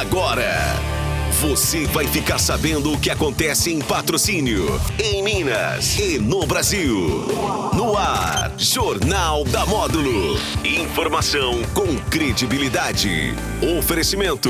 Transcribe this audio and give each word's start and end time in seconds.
Agora, 0.00 0.50
você 1.42 1.84
vai 1.84 2.06
ficar 2.06 2.38
sabendo 2.38 2.90
o 2.90 2.98
que 2.98 3.10
acontece 3.10 3.70
em 3.70 3.80
patrocínio, 3.80 4.80
em 4.98 5.22
Minas 5.22 5.98
e 5.98 6.18
no 6.18 6.46
Brasil. 6.46 7.26
No 7.74 7.98
ar, 7.98 8.50
Jornal 8.56 9.44
da 9.44 9.66
Módulo. 9.66 10.40
Informação 10.64 11.62
com 11.74 11.98
credibilidade. 12.08 13.34
Oferecimento. 13.78 14.48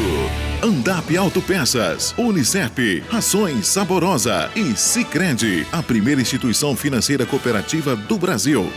Andap 0.62 1.16
Autopeças, 1.16 2.14
Unicep, 2.16 3.02
Rações 3.10 3.66
Saborosa 3.66 4.52
e 4.54 4.76
Sicredi, 4.76 5.66
a 5.72 5.82
primeira 5.82 6.20
instituição 6.20 6.76
financeira 6.76 7.26
cooperativa 7.26 7.96
do 7.96 8.16
Brasil. 8.16 8.70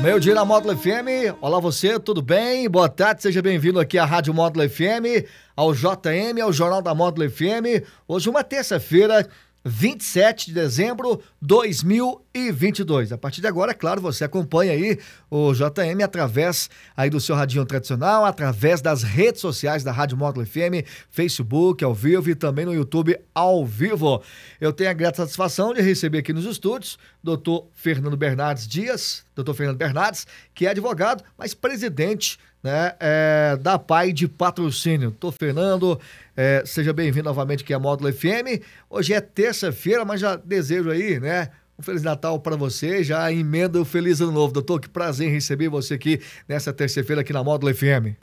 Meio 0.00 0.20
dia 0.20 0.32
na 0.32 0.44
Módulo 0.44 0.76
FM. 0.76 1.34
Olá 1.40 1.58
você, 1.58 1.98
tudo 1.98 2.22
bem? 2.22 2.68
Boa 2.68 2.88
tarde, 2.88 3.20
seja 3.20 3.42
bem-vindo 3.42 3.80
aqui 3.80 3.98
à 3.98 4.04
Rádio 4.04 4.32
Módulo 4.32 4.68
FM, 4.68 5.26
ao 5.56 5.74
JM, 5.74 6.40
ao 6.40 6.52
Jornal 6.52 6.80
da 6.80 6.94
Módulo 6.94 7.28
FM. 7.28 7.82
Hoje 8.06 8.30
uma 8.30 8.44
terça-feira, 8.44 9.28
27 9.64 10.46
de 10.46 10.54
dezembro 10.54 11.16
de 11.16 11.48
2022. 11.48 13.10
A 13.10 13.18
partir 13.18 13.40
de 13.40 13.48
agora, 13.48 13.72
é 13.72 13.74
claro, 13.74 14.00
você 14.00 14.22
acompanha 14.22 14.70
aí 14.70 15.00
o 15.28 15.52
JM 15.52 16.00
através 16.04 16.70
aí 16.96 17.10
do 17.10 17.20
seu 17.20 17.34
radinho 17.34 17.66
tradicional, 17.66 18.24
através 18.24 18.80
das 18.80 19.02
redes 19.02 19.40
sociais 19.40 19.82
da 19.82 19.90
Rádio 19.90 20.16
Módulo 20.16 20.46
FM, 20.46 20.86
Facebook 21.10 21.82
ao 21.84 21.92
vivo 21.92 22.30
e 22.30 22.36
também 22.36 22.64
no 22.64 22.72
YouTube 22.72 23.18
ao 23.34 23.66
vivo. 23.66 24.22
Eu 24.60 24.72
tenho 24.72 24.90
a 24.90 24.94
grata 24.94 25.18
satisfação 25.18 25.74
de 25.74 25.82
receber 25.82 26.18
aqui 26.18 26.32
nos 26.32 26.44
estúdios 26.44 26.96
doutor 27.22 27.68
Fernando 27.74 28.16
Bernardes 28.16 28.66
Dias, 28.66 29.24
doutor 29.38 29.54
Fernando 29.54 29.76
Bernardes, 29.76 30.26
que 30.54 30.66
é 30.66 30.70
advogado, 30.70 31.22
mas 31.36 31.54
presidente 31.54 32.38
né, 32.62 32.94
é, 32.98 33.56
da 33.60 33.78
PAI 33.78 34.12
de 34.12 34.26
patrocínio. 34.26 35.10
Doutor 35.10 35.32
Fernando, 35.32 36.00
é, 36.36 36.62
seja 36.66 36.92
bem-vindo 36.92 37.24
novamente 37.24 37.62
aqui 37.62 37.72
à 37.72 37.78
Módulo 37.78 38.12
FM. 38.12 38.62
Hoje 38.90 39.12
é 39.12 39.20
terça-feira, 39.20 40.04
mas 40.04 40.20
já 40.20 40.36
desejo 40.36 40.90
aí, 40.90 41.20
né? 41.20 41.50
Um 41.78 41.82
Feliz 41.82 42.02
Natal 42.02 42.40
para 42.40 42.56
você, 42.56 43.04
já 43.04 43.30
emenda 43.30 43.80
o 43.80 43.84
Feliz 43.84 44.20
Ano 44.20 44.32
Novo. 44.32 44.52
Doutor, 44.52 44.80
que 44.80 44.88
prazer 44.88 45.28
em 45.28 45.30
receber 45.30 45.68
você 45.68 45.94
aqui 45.94 46.20
nessa 46.48 46.72
terça-feira 46.72 47.20
aqui 47.20 47.32
na 47.32 47.44
Módulo 47.44 47.72
FM. 47.72 48.16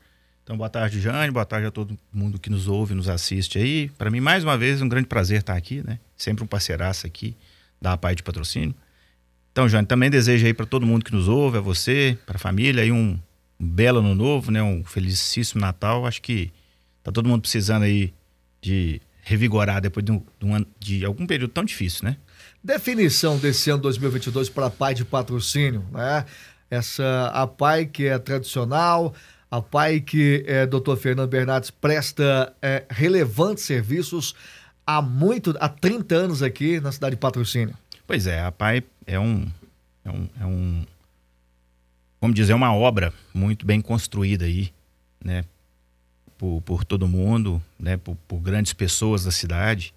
Então, 0.44 0.58
boa 0.58 0.70
tarde, 0.70 1.00
Jane, 1.00 1.32
boa 1.32 1.46
tarde 1.46 1.68
a 1.68 1.72
todo 1.72 1.98
mundo 2.12 2.38
que 2.38 2.50
nos 2.50 2.68
ouve, 2.68 2.94
nos 2.94 3.08
assiste 3.08 3.58
aí. 3.58 3.90
Para 3.98 4.12
mim, 4.12 4.20
mais 4.20 4.44
uma 4.44 4.58
vez, 4.58 4.82
um 4.82 4.90
grande 4.90 5.08
prazer 5.08 5.40
estar 5.40 5.56
aqui, 5.56 5.82
né? 5.88 5.98
Sempre 6.18 6.44
um 6.44 6.48
parceiraço 6.48 7.08
aqui 7.08 7.36
da 7.82 7.96
PAI 7.96 8.16
de 8.16 8.24
patrocínio. 8.24 8.76
Então, 9.56 9.70
Jane, 9.70 9.88
também 9.88 10.10
desejo 10.10 10.46
aí 10.46 10.54
para 10.54 10.66
todo 10.66 10.86
mundo 10.86 11.06
que 11.06 11.14
nos 11.14 11.30
ouve, 11.30 11.60
a 11.60 11.62
você, 11.62 12.18
para 12.26 12.36
a 12.36 12.38
família, 12.38 12.84
aí 12.84 12.92
um, 12.92 13.18
um 13.58 13.66
belo 13.66 14.00
ano 14.00 14.14
novo, 14.14 14.52
né? 14.52 14.62
Um 14.62 14.84
felicíssimo 14.84 15.62
Natal. 15.62 16.06
Acho 16.06 16.22
que 16.22 16.52
tá 17.02 17.10
todo 17.10 17.30
mundo 17.30 17.40
precisando 17.40 17.84
aí 17.84 18.14
de 18.62 19.02
revigorar 19.22 19.80
depois 19.80 20.06
de, 20.06 20.12
um, 20.12 20.22
de, 20.38 20.46
um, 20.46 20.66
de 20.78 21.06
algum 21.06 21.26
período 21.26 21.52
tão 21.52 21.64
difícil, 21.64 22.04
né? 22.04 22.18
Definição 22.62 23.38
desse 23.38 23.70
ano 23.70 23.82
2022 23.84 24.50
para 24.50 24.66
a 24.66 24.70
PAI 24.70 24.94
de 24.94 25.06
patrocínio, 25.06 25.86
né? 25.90 26.26
Essa 26.70 27.32
a 27.34 27.48
PAI 27.48 27.86
que 27.86 28.08
é 28.08 28.20
tradicional, 28.20 29.14
a 29.50 29.62
PAI 29.62 30.02
que 30.02 30.44
é, 30.46 30.66
Dr. 30.66 30.98
Fernando 30.98 31.30
Bernardes 31.30 31.72
presta 31.72 32.54
é, 32.62 32.84
relevantes 32.90 33.64
serviços 33.64 34.36
há 34.86 35.02
muito, 35.02 35.56
há 35.62 35.70
30 35.70 36.14
anos 36.14 36.44
aqui 36.44 36.82
na 36.82 36.92
cidade 36.92 37.16
de 37.16 37.22
Patrocínio. 37.22 37.74
Pois 38.08 38.28
é, 38.28 38.42
a 38.42 38.52
PAI 38.52 38.84
é 39.08 39.20
um, 39.20 39.48
é 40.04 40.12
um, 40.12 40.30
é 40.40 40.46
um 40.46 40.86
vamos 42.22 42.36
dizer, 42.36 42.54
uma 42.54 42.74
obra 42.74 43.14
muito 43.34 43.66
bem 43.66 43.82
construída 43.82 44.46
aí, 44.46 44.72
né? 45.24 45.44
Por, 46.38 46.62
por 46.62 46.84
todo 46.84 47.08
mundo, 47.08 47.62
né? 47.80 47.98
Por, 47.98 48.16
por, 48.28 48.40
grandes 48.40 48.74
pessoas 48.74 49.24
da 49.24 49.32
cidade. 49.32 49.94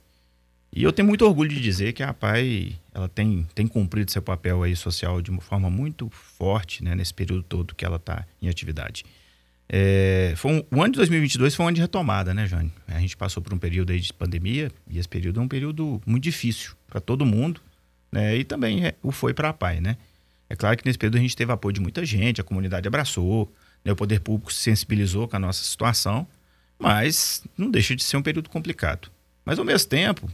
E 0.72 0.82
eu 0.82 0.92
tenho 0.92 1.08
muito 1.08 1.24
orgulho 1.24 1.48
de 1.48 1.60
dizer 1.60 1.92
que 1.92 2.02
a 2.02 2.12
PAI 2.12 2.78
ela 2.94 3.08
tem, 3.08 3.46
tem 3.54 3.66
cumprido 3.66 4.10
seu 4.10 4.22
papel 4.22 4.62
aí 4.62 4.76
social 4.76 5.20
de 5.22 5.30
uma 5.30 5.40
forma 5.40 5.70
muito 5.70 6.10
forte, 6.10 6.84
né? 6.84 6.94
Nesse 6.94 7.14
período 7.14 7.42
todo 7.42 7.74
que 7.74 7.84
ela 7.84 7.96
está 7.96 8.26
em 8.40 8.48
atividade. 8.48 9.04
É, 9.70 10.32
foi 10.36 10.52
um, 10.52 10.64
o 10.70 10.82
ano 10.82 10.92
de 10.92 10.96
2022 10.96 11.54
foi 11.54 11.64
um 11.64 11.68
ano 11.68 11.74
de 11.74 11.80
retomada, 11.82 12.32
né, 12.32 12.46
Jane? 12.46 12.72
A 12.86 13.00
gente 13.00 13.16
passou 13.16 13.42
por 13.42 13.52
um 13.52 13.58
período 13.58 13.92
aí 13.92 14.00
de 14.00 14.12
pandemia 14.12 14.72
e 14.88 14.98
esse 14.98 15.08
período 15.08 15.40
é 15.40 15.42
um 15.42 15.48
período 15.48 16.00
muito 16.06 16.24
difícil 16.24 16.72
para 16.88 17.00
todo 17.00 17.26
mundo, 17.26 17.60
né? 18.10 18.36
E 18.36 18.44
também 18.44 18.86
é, 18.86 18.94
o 19.02 19.12
foi 19.12 19.34
para 19.34 19.50
a 19.50 19.52
PAI, 19.52 19.80
né? 19.80 19.96
É 20.48 20.56
claro 20.56 20.76
que 20.76 20.86
nesse 20.86 20.98
período 20.98 21.18
a 21.18 21.20
gente 21.20 21.36
teve 21.36 21.52
apoio 21.52 21.74
de 21.74 21.80
muita 21.80 22.04
gente, 22.04 22.40
a 22.40 22.44
comunidade 22.44 22.88
abraçou, 22.88 23.52
né? 23.84 23.92
o 23.92 23.96
poder 23.96 24.20
público 24.20 24.52
se 24.52 24.60
sensibilizou 24.62 25.28
com 25.28 25.36
a 25.36 25.38
nossa 25.38 25.62
situação, 25.62 26.26
mas 26.78 27.42
não 27.56 27.70
deixa 27.70 27.94
de 27.94 28.02
ser 28.02 28.16
um 28.16 28.22
período 28.22 28.48
complicado. 28.48 29.10
Mas 29.44 29.58
ao 29.58 29.64
mesmo 29.64 29.88
tempo, 29.88 30.30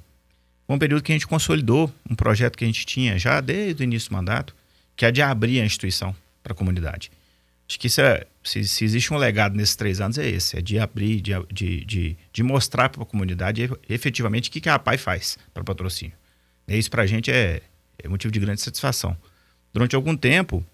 foi 0.67 0.77
um 0.77 0.79
período 0.79 1.03
que 1.03 1.13
a 1.13 1.15
gente 1.15 1.27
consolidou 1.27 1.93
um 2.09 2.15
projeto 2.15 2.57
que 2.57 2.65
a 2.65 2.67
gente 2.67 2.87
tinha 2.87 3.19
já 3.19 3.41
desde 3.41 3.83
o 3.83 3.85
início 3.85 4.11
do 4.11 4.15
mandato, 4.15 4.55
que 4.97 5.05
é 5.05 5.11
de 5.11 5.21
abrir 5.21 5.61
a 5.61 5.65
instituição 5.65 6.15
para 6.43 6.53
a 6.53 6.57
comunidade. 6.57 7.11
Acho 7.69 7.81
que 7.81 7.89
é, 8.01 8.27
se, 8.43 8.65
se, 8.65 8.85
existe 8.85 9.13
um 9.13 9.17
legado 9.17 9.57
nesses 9.57 9.75
três 9.75 10.01
anos 10.01 10.19
é 10.19 10.29
esse, 10.29 10.59
é 10.59 10.61
de 10.61 10.79
abrir, 10.79 11.21
de, 11.21 11.33
de, 11.51 11.85
de, 11.85 12.17
de 12.31 12.43
mostrar 12.43 12.91
para 12.91 13.03
a 13.03 13.07
comunidade 13.07 13.71
efetivamente 13.89 14.51
o 14.51 14.53
que, 14.53 14.61
que 14.61 14.69
a 14.69 14.79
PAI 14.79 14.99
faz 14.99 15.39
para 15.53 15.65
patrocínio. 15.65 16.15
E 16.67 16.79
isso 16.79 16.91
para 16.91 17.03
a 17.03 17.07
gente 17.07 17.31
é, 17.31 17.61
é 17.99 18.09
motivo 18.09 18.33
de 18.33 18.41
grande 18.41 18.61
satisfação. 18.61 19.17
Durante 19.73 19.95
algum 19.97 20.17
tempo, 20.17 20.65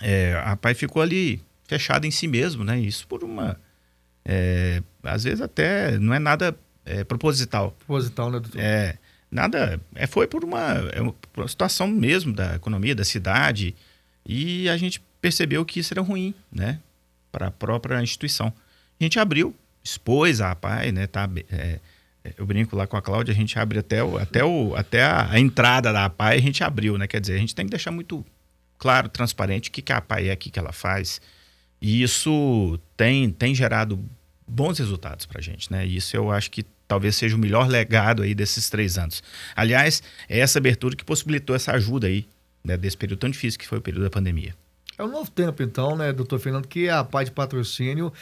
é, 0.00 0.40
a 0.44 0.56
PAI 0.56 0.74
ficou 0.74 1.02
ali 1.02 1.40
fechada 1.64 2.06
em 2.06 2.10
si 2.10 2.26
mesmo, 2.26 2.64
né? 2.64 2.78
Isso 2.78 3.06
por 3.06 3.22
uma... 3.22 3.58
É, 4.24 4.82
às 5.02 5.24
vezes 5.24 5.40
até 5.40 5.98
não 5.98 6.12
é 6.12 6.18
nada 6.18 6.56
é, 6.84 7.04
proposital. 7.04 7.72
Proposital, 7.72 8.30
né, 8.30 8.40
doutor? 8.40 8.60
É, 8.60 8.98
nada... 9.30 9.80
É, 9.94 10.06
foi 10.06 10.26
por 10.26 10.44
uma, 10.44 10.72
é 10.92 11.00
uma 11.00 11.48
situação 11.48 11.86
mesmo 11.86 12.32
da 12.32 12.56
economia, 12.56 12.94
da 12.94 13.04
cidade, 13.04 13.74
e 14.24 14.68
a 14.68 14.76
gente 14.76 15.00
percebeu 15.20 15.64
que 15.64 15.80
isso 15.80 15.92
era 15.92 16.00
ruim, 16.00 16.34
né? 16.50 16.80
Para 17.30 17.48
a 17.48 17.50
própria 17.50 18.02
instituição. 18.02 18.52
A 18.98 19.04
gente 19.04 19.18
abriu, 19.18 19.54
expôs 19.82 20.40
a 20.40 20.54
PAI, 20.54 20.90
né? 20.90 21.06
Tá, 21.06 21.28
é, 21.50 21.80
eu 22.36 22.46
brinco 22.46 22.76
lá 22.76 22.86
com 22.86 22.96
a 22.96 23.02
Cláudia, 23.02 23.32
a 23.32 23.36
gente 23.36 23.58
abre 23.58 23.78
até, 23.78 24.02
o, 24.02 24.16
até, 24.16 24.44
o, 24.44 24.74
até 24.74 25.02
a, 25.02 25.30
a 25.30 25.40
entrada 25.40 25.92
da 25.92 26.06
APAI, 26.06 26.36
a 26.36 26.40
gente 26.40 26.62
abriu, 26.64 26.96
né? 26.96 27.06
Quer 27.06 27.20
dizer, 27.20 27.34
a 27.34 27.38
gente 27.38 27.54
tem 27.54 27.66
que 27.66 27.70
deixar 27.70 27.90
muito 27.90 28.24
claro, 28.78 29.08
transparente, 29.08 29.68
o 29.68 29.72
que, 29.72 29.82
que 29.82 29.92
a 29.92 29.98
APAI 29.98 30.28
é, 30.28 30.34
o 30.34 30.36
que, 30.36 30.50
que 30.50 30.58
ela 30.58 30.72
faz. 30.72 31.20
E 31.80 32.02
isso 32.02 32.78
tem, 32.96 33.30
tem 33.30 33.54
gerado 33.54 34.02
bons 34.46 34.78
resultados 34.78 35.26
para 35.26 35.38
a 35.38 35.42
gente, 35.42 35.70
né? 35.70 35.86
E 35.86 35.96
isso 35.96 36.16
eu 36.16 36.30
acho 36.30 36.50
que 36.50 36.64
talvez 36.86 37.16
seja 37.16 37.36
o 37.36 37.38
melhor 37.38 37.68
legado 37.68 38.22
aí 38.22 38.34
desses 38.34 38.70
três 38.70 38.96
anos. 38.96 39.22
Aliás, 39.54 40.02
é 40.28 40.38
essa 40.38 40.58
abertura 40.58 40.96
que 40.96 41.04
possibilitou 41.04 41.54
essa 41.54 41.72
ajuda 41.72 42.06
aí, 42.06 42.26
né, 42.64 42.76
desse 42.76 42.96
período 42.96 43.20
tão 43.20 43.30
difícil 43.30 43.58
que 43.58 43.66
foi 43.66 43.78
o 43.78 43.82
período 43.82 44.04
da 44.04 44.10
pandemia. 44.10 44.54
É 44.98 45.04
um 45.04 45.08
novo 45.08 45.30
tempo, 45.30 45.62
então, 45.62 45.94
né, 45.94 46.12
doutor 46.12 46.38
Fernando, 46.38 46.66
que 46.66 46.88
a 46.88 47.04
PAI 47.04 47.26
de 47.26 47.30
patrocínio 47.30 48.12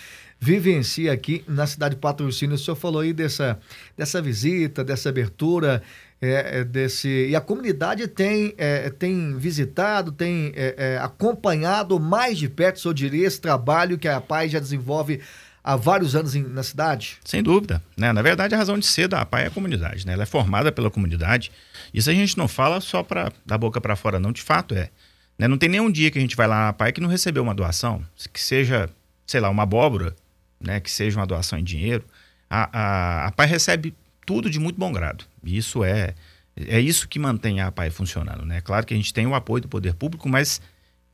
vivencia 0.45 1.11
aqui 1.11 1.43
na 1.49 1.67
cidade 1.67 1.95
de 1.95 2.01
Patrocínio. 2.01 2.57
O 2.57 2.59
senhor 2.59 2.77
falou 2.77 3.01
aí 3.01 3.15
dessa, 3.15 3.59
dessa 3.97 4.21
visita, 4.21 4.85
dessa 4.85 5.09
abertura, 5.09 5.83
é, 6.21 6.61
é, 6.61 6.65
desse 6.65 7.29
e 7.29 7.35
a 7.35 7.41
comunidade 7.41 8.07
tem, 8.09 8.55
é, 8.59 8.91
tem 8.91 9.37
visitado, 9.37 10.13
tem 10.13 10.53
é, 10.55 10.75
é, 10.77 10.99
acompanhado 10.99 11.99
mais 11.99 12.39
de 12.39 12.49
perto, 12.49 12.87
eu 12.87 12.93
diria, 12.93 13.27
esse 13.27 13.41
trabalho 13.41 13.99
que 13.99 14.07
a 14.07 14.21
PAI 14.21 14.51
já 14.51 14.59
desenvolve 14.59 15.21
há 15.63 15.77
vários 15.77 16.15
anos 16.15 16.35
em, 16.35 16.43
na 16.43 16.63
cidade? 16.63 17.19
Sem 17.25 17.43
dúvida. 17.43 17.83
Né? 17.97 18.13
Na 18.13 18.21
verdade, 18.21 18.55
a 18.55 18.59
razão 18.59 18.79
de 18.79 18.87
ser 18.87 19.09
da 19.09 19.25
PAI 19.25 19.45
é 19.45 19.47
a 19.47 19.51
comunidade. 19.51 20.07
Né? 20.07 20.13
Ela 20.13 20.25
é 20.25 20.27
formada 20.27 20.71
pela 20.71 20.91
comunidade. 20.91 21.51
Isso 21.93 22.11
a 22.11 22.13
gente 22.13 22.37
não 22.37 22.47
fala 22.47 22.81
só 22.83 23.03
para 23.03 23.33
da 23.47 23.57
boca 23.57 23.81
para 23.81 23.97
fora, 23.97 24.21
não. 24.21 24.31
De 24.31 24.43
fato, 24.43 24.75
é. 24.75 24.91
Né? 25.39 25.49
Não 25.49 25.59
tem 25.59 25.69
nenhum 25.69 25.91
dia 25.91 26.11
que 26.11 26.19
a 26.19 26.21
gente 26.21 26.37
vai 26.37 26.47
lá 26.47 26.67
na 26.67 26.73
PAI 26.73 26.93
que 26.93 27.01
não 27.01 27.09
recebeu 27.09 27.43
uma 27.43 27.55
doação, 27.55 28.05
que 28.33 28.41
seja, 28.41 28.89
sei 29.27 29.41
lá, 29.41 29.51
uma 29.51 29.65
abóbora, 29.65 30.15
né, 30.61 30.81
que 30.81 30.91
seja 30.91 31.19
uma 31.19 31.27
doação 31.27 31.59
em 31.59 31.65
dinheiro, 31.65 32.05
a, 32.49 32.71
a, 32.73 33.27
a 33.27 33.33
PAI 33.33 33.47
recebe 33.47 33.95
tudo 34.25 34.49
de 34.49 34.59
muito 34.59 34.79
bom 34.79 34.93
grado. 34.93 35.25
E 35.43 35.57
isso 35.57 35.85
é, 35.85 36.15
é 36.57 36.81
isso 36.81 37.09
que 37.09 37.19
mantém 37.19 37.61
a 37.61 37.71
PAI 37.71 37.91
funcionando. 37.91 38.45
Né? 38.45 38.61
Claro 38.61 38.87
que 38.87 38.95
a 38.95 38.97
gente 38.97 39.13
tem 39.13 39.27
o 39.27 39.35
apoio 39.35 39.63
do 39.63 39.69
poder 39.69 39.95
público, 39.95 40.29
mas 40.29 40.61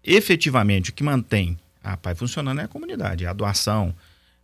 efetivamente 0.05 0.90
o 0.90 0.93
que 0.93 1.02
mantém 1.02 1.58
a 1.82 1.96
PAI 1.96 2.14
funcionando 2.14 2.61
é 2.61 2.64
a 2.64 2.69
comunidade, 2.69 3.25
é 3.25 3.28
a 3.28 3.32
doação, 3.32 3.94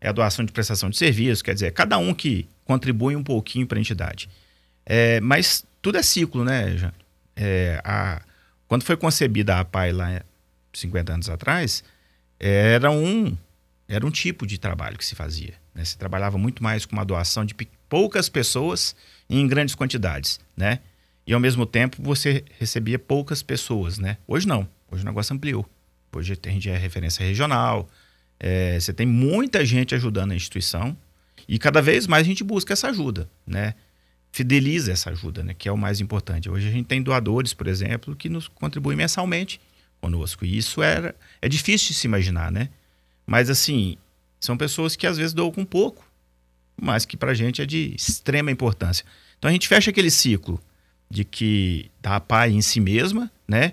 é 0.00 0.08
a 0.08 0.12
doação 0.12 0.44
de 0.44 0.52
prestação 0.52 0.90
de 0.90 0.96
serviço, 0.96 1.44
quer 1.44 1.54
dizer, 1.54 1.72
cada 1.72 1.98
um 1.98 2.14
que 2.14 2.48
contribui 2.64 3.14
um 3.14 3.22
pouquinho 3.22 3.66
para 3.66 3.78
a 3.78 3.80
entidade. 3.80 4.28
É, 4.84 5.20
mas 5.20 5.64
tudo 5.82 5.98
é 5.98 6.02
ciclo, 6.02 6.44
né, 6.44 6.76
Jean? 6.76 6.92
É, 7.34 7.80
a, 7.84 8.22
quando 8.68 8.82
foi 8.82 8.96
concebida 8.96 9.58
a 9.58 9.64
PAI 9.64 9.92
lá 9.92 10.22
50 10.72 11.12
anos 11.12 11.28
atrás, 11.28 11.84
era 12.38 12.90
um 12.90 13.36
era 13.88 14.04
um 14.04 14.10
tipo 14.10 14.46
de 14.46 14.58
trabalho 14.58 14.98
que 14.98 15.04
se 15.04 15.14
fazia. 15.14 15.54
Né? 15.72 15.84
Se 15.84 15.96
trabalhava 15.96 16.36
muito 16.36 16.62
mais 16.62 16.84
com 16.84 16.96
uma 16.96 17.04
doação 17.04 17.44
de 17.44 17.54
poucas 17.88 18.28
pessoas 18.28 18.96
em 19.30 19.46
grandes 19.46 19.76
quantidades, 19.76 20.40
né? 20.56 20.80
E 21.24 21.32
ao 21.32 21.38
mesmo 21.38 21.64
tempo 21.64 22.02
você 22.02 22.44
recebia 22.58 22.98
poucas 22.98 23.42
pessoas, 23.42 23.98
né? 23.98 24.16
Hoje 24.26 24.46
não. 24.46 24.68
Hoje 24.90 25.02
o 25.02 25.06
negócio 25.06 25.34
ampliou. 25.34 25.68
Hoje 26.12 26.36
a 26.44 26.48
gente 26.50 26.68
é 26.68 26.76
referência 26.76 27.24
regional, 27.24 27.88
É, 28.38 28.78
você 28.78 28.92
tem 28.92 29.06
muita 29.06 29.64
gente 29.64 29.94
ajudando 29.94 30.32
a 30.32 30.34
instituição 30.34 30.94
e 31.48 31.58
cada 31.58 31.80
vez 31.80 32.06
mais 32.06 32.26
a 32.26 32.28
gente 32.28 32.44
busca 32.44 32.74
essa 32.74 32.88
ajuda, 32.88 33.30
né? 33.46 33.74
Fideliza 34.36 34.92
essa 34.92 35.08
ajuda, 35.08 35.42
né? 35.42 35.54
Que 35.54 35.66
é 35.66 35.72
o 35.72 35.78
mais 35.78 35.98
importante. 35.98 36.50
Hoje 36.50 36.68
a 36.68 36.70
gente 36.70 36.84
tem 36.84 37.02
doadores, 37.02 37.54
por 37.54 37.66
exemplo, 37.66 38.14
que 38.14 38.28
nos 38.28 38.48
contribuem 38.48 38.94
mensalmente 38.94 39.58
conosco. 39.98 40.44
E 40.44 40.58
isso 40.58 40.82
era, 40.82 41.16
é 41.40 41.48
difícil 41.48 41.88
de 41.88 41.94
se 41.94 42.06
imaginar, 42.06 42.52
né? 42.52 42.68
Mas 43.26 43.48
assim, 43.48 43.96
são 44.38 44.54
pessoas 44.54 44.94
que 44.94 45.06
às 45.06 45.16
vezes 45.16 45.32
doam 45.32 45.50
com 45.50 45.64
pouco, 45.64 46.06
mas 46.78 47.06
que 47.06 47.16
para 47.16 47.30
a 47.30 47.34
gente 47.34 47.62
é 47.62 47.64
de 47.64 47.94
extrema 47.96 48.50
importância. 48.50 49.06
Então 49.38 49.48
a 49.48 49.52
gente 49.52 49.66
fecha 49.66 49.88
aquele 49.88 50.10
ciclo 50.10 50.60
de 51.10 51.24
que 51.24 51.90
da 52.02 52.20
pai 52.20 52.50
em 52.50 52.60
si 52.60 52.78
mesma, 52.78 53.32
né? 53.48 53.72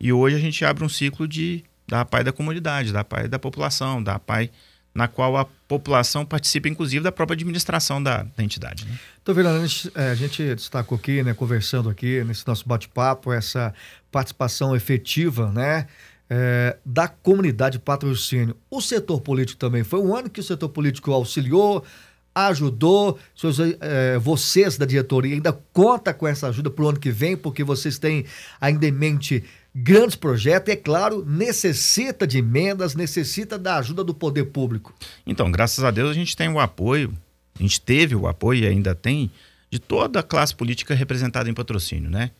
E 0.00 0.12
hoje 0.12 0.34
a 0.34 0.40
gente 0.40 0.64
abre 0.64 0.84
um 0.84 0.88
ciclo 0.88 1.28
de 1.28 1.62
da 1.86 2.04
pai 2.04 2.24
da 2.24 2.32
comunidade, 2.32 2.92
da 2.92 3.04
pai 3.04 3.28
da 3.28 3.38
população, 3.38 4.02
da 4.02 4.18
pai 4.18 4.50
na 4.94 5.06
qual 5.06 5.36
a 5.36 5.44
população 5.44 6.26
participa, 6.26 6.68
inclusive, 6.68 7.02
da 7.02 7.12
própria 7.12 7.34
administração 7.34 8.02
da, 8.02 8.24
da 8.36 8.42
entidade. 8.42 8.84
Né? 8.84 8.98
A 9.26 9.66
gente, 9.66 9.92
é, 9.94 10.10
a 10.10 10.14
gente 10.14 10.54
destacou 10.54 10.98
aqui, 10.98 11.22
né, 11.22 11.32
conversando 11.32 11.88
aqui 11.88 12.24
nesse 12.24 12.46
nosso 12.46 12.66
bate-papo, 12.68 13.32
essa 13.32 13.72
participação 14.10 14.74
efetiva, 14.74 15.50
né? 15.52 15.86
É, 16.32 16.76
da 16.84 17.08
comunidade 17.08 17.78
patrocínio. 17.80 18.56
O 18.70 18.80
setor 18.80 19.20
político 19.20 19.58
também. 19.58 19.82
Foi 19.82 19.98
um 19.98 20.14
ano 20.14 20.30
que 20.30 20.38
o 20.38 20.44
setor 20.44 20.68
político 20.68 21.10
auxiliou, 21.10 21.84
ajudou. 22.32 23.18
Seus, 23.34 23.58
é, 23.58 24.16
vocês 24.18 24.78
da 24.78 24.86
diretoria 24.86 25.34
ainda 25.34 25.52
conta 25.72 26.14
com 26.14 26.28
essa 26.28 26.46
ajuda 26.48 26.70
para 26.70 26.84
o 26.84 26.88
ano 26.88 27.00
que 27.00 27.10
vem, 27.10 27.36
porque 27.36 27.64
vocês 27.64 27.98
têm 27.98 28.24
ainda 28.60 28.86
em 28.86 28.92
mente 28.92 29.44
grandes 29.74 30.16
projetos 30.16 30.72
é 30.72 30.76
claro, 30.76 31.24
necessita 31.24 32.26
de 32.26 32.38
emendas, 32.38 32.94
necessita 32.94 33.58
da 33.58 33.76
ajuda 33.76 34.02
do 34.02 34.14
poder 34.14 34.44
público. 34.46 34.94
Então, 35.26 35.50
graças 35.50 35.84
a 35.84 35.90
Deus, 35.90 36.10
a 36.10 36.14
gente 36.14 36.36
tem 36.36 36.48
o 36.48 36.58
apoio, 36.58 37.12
a 37.58 37.62
gente 37.62 37.80
teve 37.80 38.14
o 38.14 38.26
apoio 38.26 38.64
e 38.64 38.66
ainda 38.66 38.94
tem 38.94 39.30
de 39.70 39.78
toda 39.78 40.20
a 40.20 40.22
classe 40.22 40.54
política 40.54 40.94
representada 40.94 41.48
em 41.48 41.54
patrocínio, 41.54 42.10
né? 42.10 42.32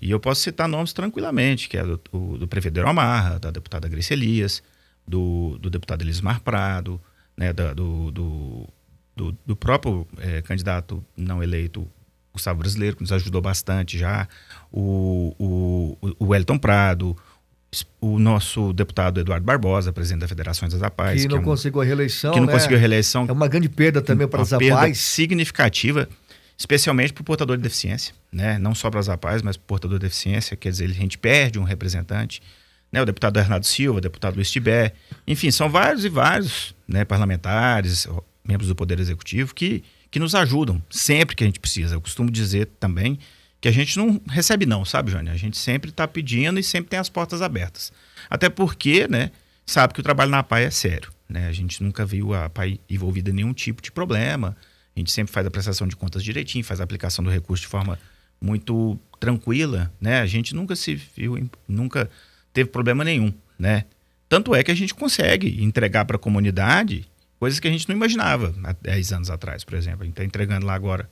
E 0.00 0.10
eu 0.10 0.20
posso 0.20 0.42
citar 0.42 0.68
nomes 0.68 0.92
tranquilamente, 0.92 1.68
que 1.68 1.76
é 1.76 1.82
do, 1.82 2.00
do, 2.12 2.38
do 2.38 2.48
prefeito 2.48 2.80
Amarra, 2.80 3.38
da 3.38 3.50
deputada 3.50 3.88
Grace 3.88 4.12
Elias, 4.12 4.62
do, 5.06 5.58
do 5.58 5.68
deputado 5.68 6.02
Elismar 6.02 6.40
Prado, 6.40 7.00
né, 7.36 7.52
da, 7.52 7.72
do, 7.72 8.10
do, 8.12 8.68
do, 9.16 9.38
do, 9.44 9.56
próprio 9.56 10.06
é, 10.18 10.42
candidato 10.42 11.04
não 11.16 11.42
eleito 11.42 11.88
Gustavo 12.38 12.60
Brasileiro, 12.60 12.96
que 12.96 13.02
nos 13.02 13.12
ajudou 13.12 13.42
bastante 13.42 13.98
já, 13.98 14.26
o, 14.72 15.34
o, 15.38 16.14
o 16.18 16.26
Wellington 16.28 16.58
Prado, 16.58 17.16
o 18.00 18.18
nosso 18.18 18.72
deputado 18.72 19.20
Eduardo 19.20 19.44
Barbosa, 19.44 19.92
presidente 19.92 20.20
da 20.20 20.28
Federação 20.28 20.68
das 20.68 20.82
APAES. 20.82 21.22
Que 21.22 21.28
não 21.28 21.36
que 21.36 21.40
é 21.40 21.42
um, 21.42 21.44
conseguiu 21.44 21.80
a 21.80 21.84
reeleição. 21.84 22.32
Que 22.32 22.40
não 22.40 22.46
né? 22.46 22.52
conseguiu 22.52 22.76
a 22.76 22.80
reeleição. 22.80 23.26
É 23.28 23.32
uma 23.32 23.48
grande 23.48 23.68
perda 23.68 24.00
também 24.00 24.26
para 24.26 24.40
as 24.40 24.52
APAES. 24.52 24.98
significativa, 24.98 26.08
especialmente 26.56 27.12
para 27.12 27.20
o 27.22 27.24
portador 27.24 27.56
de 27.56 27.62
deficiência. 27.62 28.14
Né? 28.32 28.58
Não 28.58 28.74
só 28.74 28.90
para 28.90 29.00
as 29.00 29.08
APAES, 29.08 29.42
mas 29.42 29.56
para 29.56 29.64
o 29.64 29.66
portador 29.66 29.98
de 29.98 30.06
deficiência. 30.06 30.56
Quer 30.56 30.70
dizer, 30.70 30.86
a 30.86 30.94
gente 30.94 31.18
perde 31.18 31.58
um 31.58 31.64
representante. 31.64 32.40
Né? 32.90 33.02
O 33.02 33.04
deputado 33.04 33.38
Renato 33.38 33.66
Silva, 33.66 33.98
o 33.98 34.00
deputado 34.00 34.36
Luiz 34.36 34.50
Tibé. 34.50 34.94
Enfim, 35.26 35.50
são 35.50 35.68
vários 35.68 36.04
e 36.06 36.08
vários 36.08 36.74
né, 36.86 37.04
parlamentares, 37.04 38.08
membros 38.46 38.68
do 38.68 38.74
Poder 38.74 38.98
Executivo 38.98 39.54
que 39.54 39.84
que 40.10 40.18
nos 40.18 40.34
ajudam 40.34 40.82
sempre 40.90 41.36
que 41.36 41.44
a 41.44 41.46
gente 41.46 41.60
precisa. 41.60 41.94
Eu 41.94 42.00
costumo 42.00 42.30
dizer 42.30 42.66
também 42.80 43.18
que 43.60 43.68
a 43.68 43.72
gente 43.72 43.96
não 43.98 44.20
recebe 44.28 44.66
não, 44.66 44.84
sabe, 44.84 45.10
Jônia? 45.10 45.32
A 45.32 45.36
gente 45.36 45.58
sempre 45.58 45.90
está 45.90 46.06
pedindo 46.06 46.58
e 46.60 46.62
sempre 46.62 46.90
tem 46.90 46.98
as 46.98 47.08
portas 47.08 47.42
abertas. 47.42 47.92
Até 48.30 48.48
porque, 48.48 49.08
né, 49.08 49.30
sabe 49.66 49.94
que 49.94 50.00
o 50.00 50.02
trabalho 50.02 50.30
na 50.30 50.42
PAI 50.42 50.64
é 50.64 50.70
sério, 50.70 51.10
né? 51.28 51.48
A 51.48 51.52
gente 51.52 51.82
nunca 51.82 52.04
viu 52.04 52.34
a 52.34 52.48
PAI 52.48 52.80
envolvida 52.88 53.30
em 53.30 53.34
nenhum 53.34 53.52
tipo 53.52 53.82
de 53.82 53.90
problema. 53.90 54.56
A 54.94 54.98
gente 54.98 55.10
sempre 55.10 55.32
faz 55.32 55.46
a 55.46 55.50
prestação 55.50 55.86
de 55.86 55.96
contas 55.96 56.22
direitinho, 56.22 56.64
faz 56.64 56.80
a 56.80 56.84
aplicação 56.84 57.24
do 57.24 57.30
recurso 57.30 57.62
de 57.62 57.68
forma 57.68 57.98
muito 58.40 58.98
tranquila, 59.18 59.92
né? 60.00 60.20
A 60.20 60.26
gente 60.26 60.54
nunca 60.54 60.76
se 60.76 60.94
viu, 60.94 61.50
nunca 61.66 62.08
teve 62.52 62.70
problema 62.70 63.02
nenhum, 63.04 63.32
né? 63.58 63.84
Tanto 64.28 64.54
é 64.54 64.62
que 64.62 64.70
a 64.70 64.74
gente 64.74 64.94
consegue 64.94 65.62
entregar 65.62 66.04
para 66.04 66.16
a 66.16 66.18
comunidade 66.18 67.07
Coisas 67.38 67.60
que 67.60 67.68
a 67.68 67.70
gente 67.70 67.88
não 67.88 67.94
imaginava 67.94 68.54
há 68.64 68.72
10 68.72 69.12
anos 69.12 69.30
atrás, 69.30 69.62
por 69.62 69.74
exemplo. 69.74 70.02
A 70.02 70.04
gente 70.04 70.14
está 70.14 70.24
entregando 70.24 70.66
lá 70.66 70.74
agora, 70.74 71.08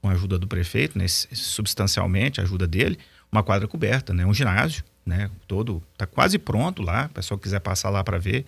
com 0.00 0.08
a 0.08 0.12
ajuda 0.12 0.38
do 0.38 0.46
prefeito, 0.46 0.98
né, 0.98 1.06
substancialmente, 1.08 2.40
a 2.40 2.44
ajuda 2.44 2.66
dele, 2.66 2.98
uma 3.30 3.42
quadra 3.42 3.66
coberta, 3.68 4.14
né, 4.14 4.24
um 4.24 4.32
ginásio, 4.32 4.84
né, 5.04 5.30
todo 5.46 5.82
está 5.92 6.06
quase 6.06 6.38
pronto 6.38 6.82
lá. 6.82 7.06
O 7.06 7.14
pessoal 7.14 7.38
quiser 7.38 7.60
passar 7.60 7.90
lá 7.90 8.02
para 8.02 8.18
ver. 8.18 8.46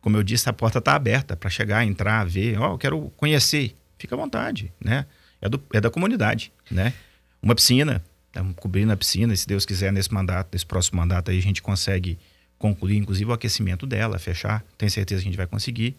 Como 0.00 0.16
eu 0.16 0.22
disse, 0.22 0.48
a 0.48 0.52
porta 0.52 0.78
está 0.78 0.94
aberta 0.94 1.36
para 1.36 1.48
chegar, 1.48 1.84
entrar, 1.84 2.26
ver. 2.26 2.58
Ó, 2.58 2.70
oh, 2.70 2.74
eu 2.74 2.78
quero 2.78 3.12
conhecer. 3.16 3.74
Fica 3.98 4.14
à 4.14 4.18
vontade, 4.18 4.72
né? 4.82 5.06
É, 5.40 5.48
do, 5.48 5.62
é 5.72 5.80
da 5.80 5.90
comunidade, 5.90 6.52
né? 6.70 6.92
Uma 7.40 7.54
piscina, 7.54 8.02
estamos 8.26 8.54
cobrindo 8.56 8.92
a 8.92 8.96
piscina. 8.96 9.34
Se 9.36 9.46
Deus 9.46 9.64
quiser, 9.64 9.92
nesse 9.92 10.12
mandato, 10.12 10.48
nesse 10.52 10.66
próximo 10.66 10.98
mandato, 10.98 11.30
aí 11.30 11.38
a 11.38 11.42
gente 11.42 11.62
consegue 11.62 12.18
concluir, 12.58 12.96
inclusive, 12.96 13.30
o 13.30 13.32
aquecimento 13.32 13.86
dela, 13.86 14.18
fechar. 14.18 14.64
Tenho 14.76 14.90
certeza 14.90 15.20
que 15.20 15.28
a 15.28 15.30
gente 15.30 15.36
vai 15.36 15.46
conseguir. 15.46 15.96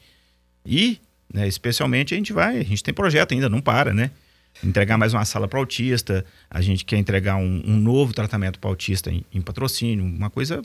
E, 0.65 0.99
né, 1.33 1.47
especialmente, 1.47 2.13
a 2.13 2.17
gente 2.17 2.33
vai, 2.33 2.59
a 2.59 2.63
gente 2.63 2.83
tem 2.83 2.93
projeto 2.93 3.33
ainda, 3.33 3.49
não 3.49 3.61
para, 3.61 3.93
né? 3.93 4.11
Entregar 4.63 4.97
mais 4.97 5.13
uma 5.13 5.25
sala 5.25 5.47
para 5.47 5.59
autista, 5.59 6.23
a 6.49 6.61
gente 6.61 6.85
quer 6.85 6.97
entregar 6.97 7.37
um, 7.37 7.61
um 7.65 7.75
novo 7.77 8.13
tratamento 8.13 8.59
para 8.59 8.69
autista 8.69 9.09
em, 9.11 9.25
em, 9.33 9.41
patrocínio, 9.41 10.05
uma 10.05 10.29
coisa 10.29 10.61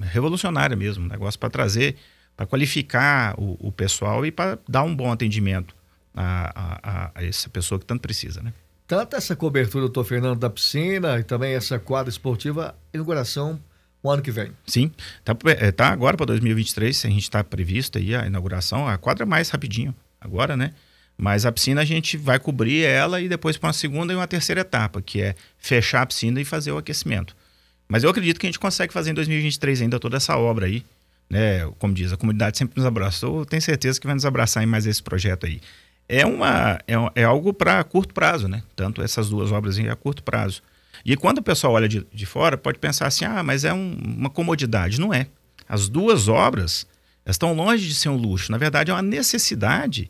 revolucionária 0.00 0.74
mesmo, 0.76 1.04
um 1.04 1.08
negócio 1.08 1.38
para 1.38 1.50
trazer, 1.50 1.96
para 2.36 2.46
qualificar 2.46 3.34
o, 3.38 3.56
o, 3.60 3.70
pessoal 3.70 4.24
e 4.24 4.30
para 4.30 4.58
dar 4.66 4.82
um 4.82 4.94
bom 4.94 5.12
atendimento 5.12 5.74
a, 6.14 6.52
a, 6.54 7.10
a, 7.14 7.24
essa 7.24 7.50
pessoa 7.50 7.78
que 7.78 7.84
tanto 7.84 8.00
precisa, 8.00 8.42
né? 8.42 8.52
Tanto 8.86 9.16
essa 9.16 9.36
cobertura, 9.36 9.82
doutor 9.82 10.04
Fernando, 10.04 10.38
da 10.38 10.48
piscina 10.48 11.18
e 11.18 11.22
também 11.22 11.52
essa 11.52 11.78
quadra 11.78 12.08
esportiva, 12.08 12.74
inauguração 12.94 13.60
o 14.02 14.10
ano 14.10 14.22
que 14.22 14.30
vem. 14.30 14.52
Sim, 14.66 14.90
tá, 15.24 15.36
é, 15.46 15.72
tá 15.72 15.88
agora 15.88 16.16
para 16.16 16.26
2023, 16.26 17.04
a 17.04 17.08
gente 17.08 17.22
está 17.22 17.42
previsto 17.42 17.98
aí 17.98 18.14
a 18.14 18.26
inauguração, 18.26 18.86
a 18.86 18.96
quadra 18.96 19.24
é 19.24 19.26
mais 19.26 19.50
rapidinho 19.50 19.94
agora, 20.20 20.56
né? 20.56 20.72
Mas 21.16 21.44
a 21.44 21.50
piscina 21.50 21.80
a 21.80 21.84
gente 21.84 22.16
vai 22.16 22.38
cobrir 22.38 22.84
ela 22.84 23.20
e 23.20 23.28
depois 23.28 23.56
para 23.56 23.68
uma 23.68 23.72
segunda 23.72 24.12
e 24.12 24.16
uma 24.16 24.26
terceira 24.28 24.60
etapa, 24.60 25.02
que 25.02 25.20
é 25.20 25.34
fechar 25.58 26.02
a 26.02 26.06
piscina 26.06 26.40
e 26.40 26.44
fazer 26.44 26.70
o 26.70 26.78
aquecimento. 26.78 27.34
Mas 27.88 28.04
eu 28.04 28.10
acredito 28.10 28.38
que 28.38 28.46
a 28.46 28.48
gente 28.48 28.58
consegue 28.58 28.92
fazer 28.92 29.10
em 29.10 29.14
2023 29.14 29.82
ainda 29.82 29.98
toda 29.98 30.16
essa 30.16 30.36
obra 30.36 30.66
aí, 30.66 30.84
né? 31.28 31.66
Como 31.78 31.92
diz, 31.92 32.12
a 32.12 32.16
comunidade 32.16 32.56
sempre 32.56 32.76
nos 32.76 32.86
abraçou, 32.86 33.44
tenho 33.44 33.60
certeza 33.60 34.00
que 34.00 34.06
vai 34.06 34.14
nos 34.14 34.24
abraçar 34.24 34.62
em 34.62 34.66
mais 34.66 34.86
esse 34.86 35.02
projeto 35.02 35.46
aí. 35.46 35.60
É, 36.08 36.24
uma, 36.24 36.78
é, 36.86 36.94
é 37.16 37.24
algo 37.24 37.52
para 37.52 37.82
curto 37.84 38.14
prazo, 38.14 38.46
né? 38.48 38.62
Tanto 38.76 39.02
essas 39.02 39.28
duas 39.28 39.50
obras 39.50 39.76
aí 39.76 39.88
a 39.88 39.96
curto 39.96 40.22
prazo. 40.22 40.62
E 41.04 41.16
quando 41.16 41.38
o 41.38 41.42
pessoal 41.42 41.74
olha 41.74 41.88
de, 41.88 42.06
de 42.12 42.26
fora, 42.26 42.56
pode 42.56 42.78
pensar 42.78 43.06
assim: 43.06 43.24
ah, 43.24 43.42
mas 43.42 43.64
é 43.64 43.72
um, 43.72 43.96
uma 44.02 44.30
comodidade. 44.30 45.00
Não 45.00 45.12
é. 45.12 45.26
As 45.68 45.88
duas 45.88 46.28
obras 46.28 46.86
estão 47.26 47.52
longe 47.52 47.86
de 47.86 47.94
ser 47.94 48.08
um 48.08 48.16
luxo. 48.16 48.50
Na 48.50 48.58
verdade, 48.58 48.90
é 48.90 48.94
uma 48.94 49.02
necessidade 49.02 50.08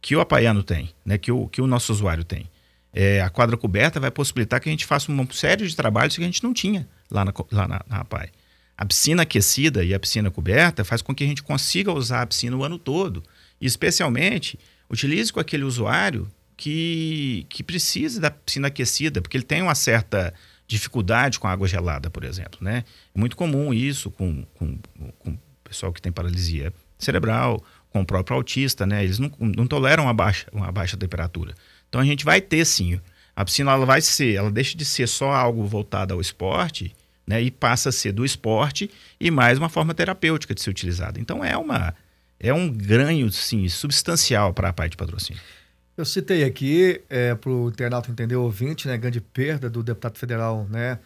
que 0.00 0.14
o 0.16 0.20
apaiano 0.20 0.62
tem, 0.62 0.90
né? 1.04 1.18
que, 1.18 1.30
o, 1.30 1.48
que 1.48 1.60
o 1.60 1.66
nosso 1.66 1.92
usuário 1.92 2.24
tem. 2.24 2.48
É, 2.92 3.20
a 3.20 3.28
quadra 3.28 3.56
coberta 3.56 4.00
vai 4.00 4.10
possibilitar 4.10 4.60
que 4.60 4.68
a 4.68 4.72
gente 4.72 4.86
faça 4.86 5.12
uma 5.12 5.26
série 5.32 5.66
de 5.66 5.76
trabalhos 5.76 6.16
que 6.16 6.22
a 6.22 6.26
gente 6.26 6.42
não 6.42 6.52
tinha 6.52 6.88
lá 7.10 7.24
na, 7.24 7.32
lá 7.50 7.68
na, 7.68 7.80
na 7.88 7.96
APAI. 7.98 8.30
A 8.76 8.84
piscina 8.84 9.22
aquecida 9.22 9.84
e 9.84 9.92
a 9.92 10.00
piscina 10.00 10.30
coberta 10.30 10.84
faz 10.84 11.02
com 11.02 11.14
que 11.14 11.22
a 11.22 11.26
gente 11.26 11.42
consiga 11.42 11.92
usar 11.92 12.22
a 12.22 12.26
piscina 12.26 12.56
o 12.56 12.64
ano 12.64 12.78
todo. 12.78 13.22
E, 13.60 13.66
especialmente, 13.66 14.58
utilize 14.88 15.32
com 15.32 15.38
aquele 15.38 15.64
usuário 15.64 16.26
que, 16.60 17.46
que 17.48 17.62
precisa 17.62 18.20
da 18.20 18.30
piscina 18.30 18.68
aquecida, 18.68 19.22
porque 19.22 19.34
ele 19.34 19.44
tem 19.44 19.62
uma 19.62 19.74
certa 19.74 20.34
dificuldade 20.68 21.38
com 21.38 21.48
água 21.48 21.66
gelada, 21.66 22.10
por 22.10 22.22
exemplo. 22.22 22.58
Né? 22.60 22.84
É 23.14 23.18
muito 23.18 23.34
comum 23.34 23.72
isso 23.72 24.10
com, 24.10 24.44
com, 24.54 24.78
com 25.18 25.30
o 25.30 25.38
pessoal 25.64 25.90
que 25.90 26.02
tem 26.02 26.12
paralisia 26.12 26.70
cerebral, 26.98 27.64
com 27.88 28.02
o 28.02 28.04
próprio 28.04 28.36
autista, 28.36 28.84
né? 28.84 29.02
Eles 29.02 29.18
não, 29.18 29.32
não 29.38 29.66
toleram 29.66 30.04
uma 30.04 30.12
baixa, 30.12 30.46
uma 30.52 30.70
baixa 30.70 30.98
temperatura. 30.98 31.54
Então 31.88 31.98
a 31.98 32.04
gente 32.04 32.26
vai 32.26 32.42
ter 32.42 32.66
sim. 32.66 33.00
A 33.34 33.42
piscina 33.42 33.72
ela 33.72 33.86
vai 33.86 34.02
ser, 34.02 34.34
ela 34.34 34.50
deixa 34.50 34.76
de 34.76 34.84
ser 34.84 35.08
só 35.08 35.32
algo 35.32 35.64
voltado 35.64 36.12
ao 36.12 36.20
esporte, 36.20 36.94
né? 37.26 37.40
E 37.40 37.50
passa 37.50 37.88
a 37.88 37.92
ser 37.92 38.12
do 38.12 38.22
esporte 38.22 38.90
e 39.18 39.30
mais 39.30 39.56
uma 39.56 39.70
forma 39.70 39.94
terapêutica 39.94 40.54
de 40.54 40.60
ser 40.60 40.68
utilizada. 40.68 41.18
Então 41.18 41.42
é 41.42 41.56
uma 41.56 41.94
é 42.38 42.52
um 42.52 42.70
ganho 42.70 43.32
sim 43.32 43.66
substancial 43.66 44.52
para 44.52 44.68
a 44.68 44.72
parte 44.74 44.92
de 44.92 44.98
patrocínio. 44.98 45.40
Eu 46.00 46.04
citei 46.06 46.44
aqui, 46.44 47.02
é, 47.10 47.34
para 47.34 47.50
o 47.50 47.68
internauta 47.68 48.10
entender 48.10 48.34
ouvinte, 48.34 48.88
né, 48.88 48.96
grande 48.96 49.20
perda 49.20 49.68
do 49.68 49.82
deputado 49.82 50.16
federal, 50.16 50.66
né, 50.70 50.98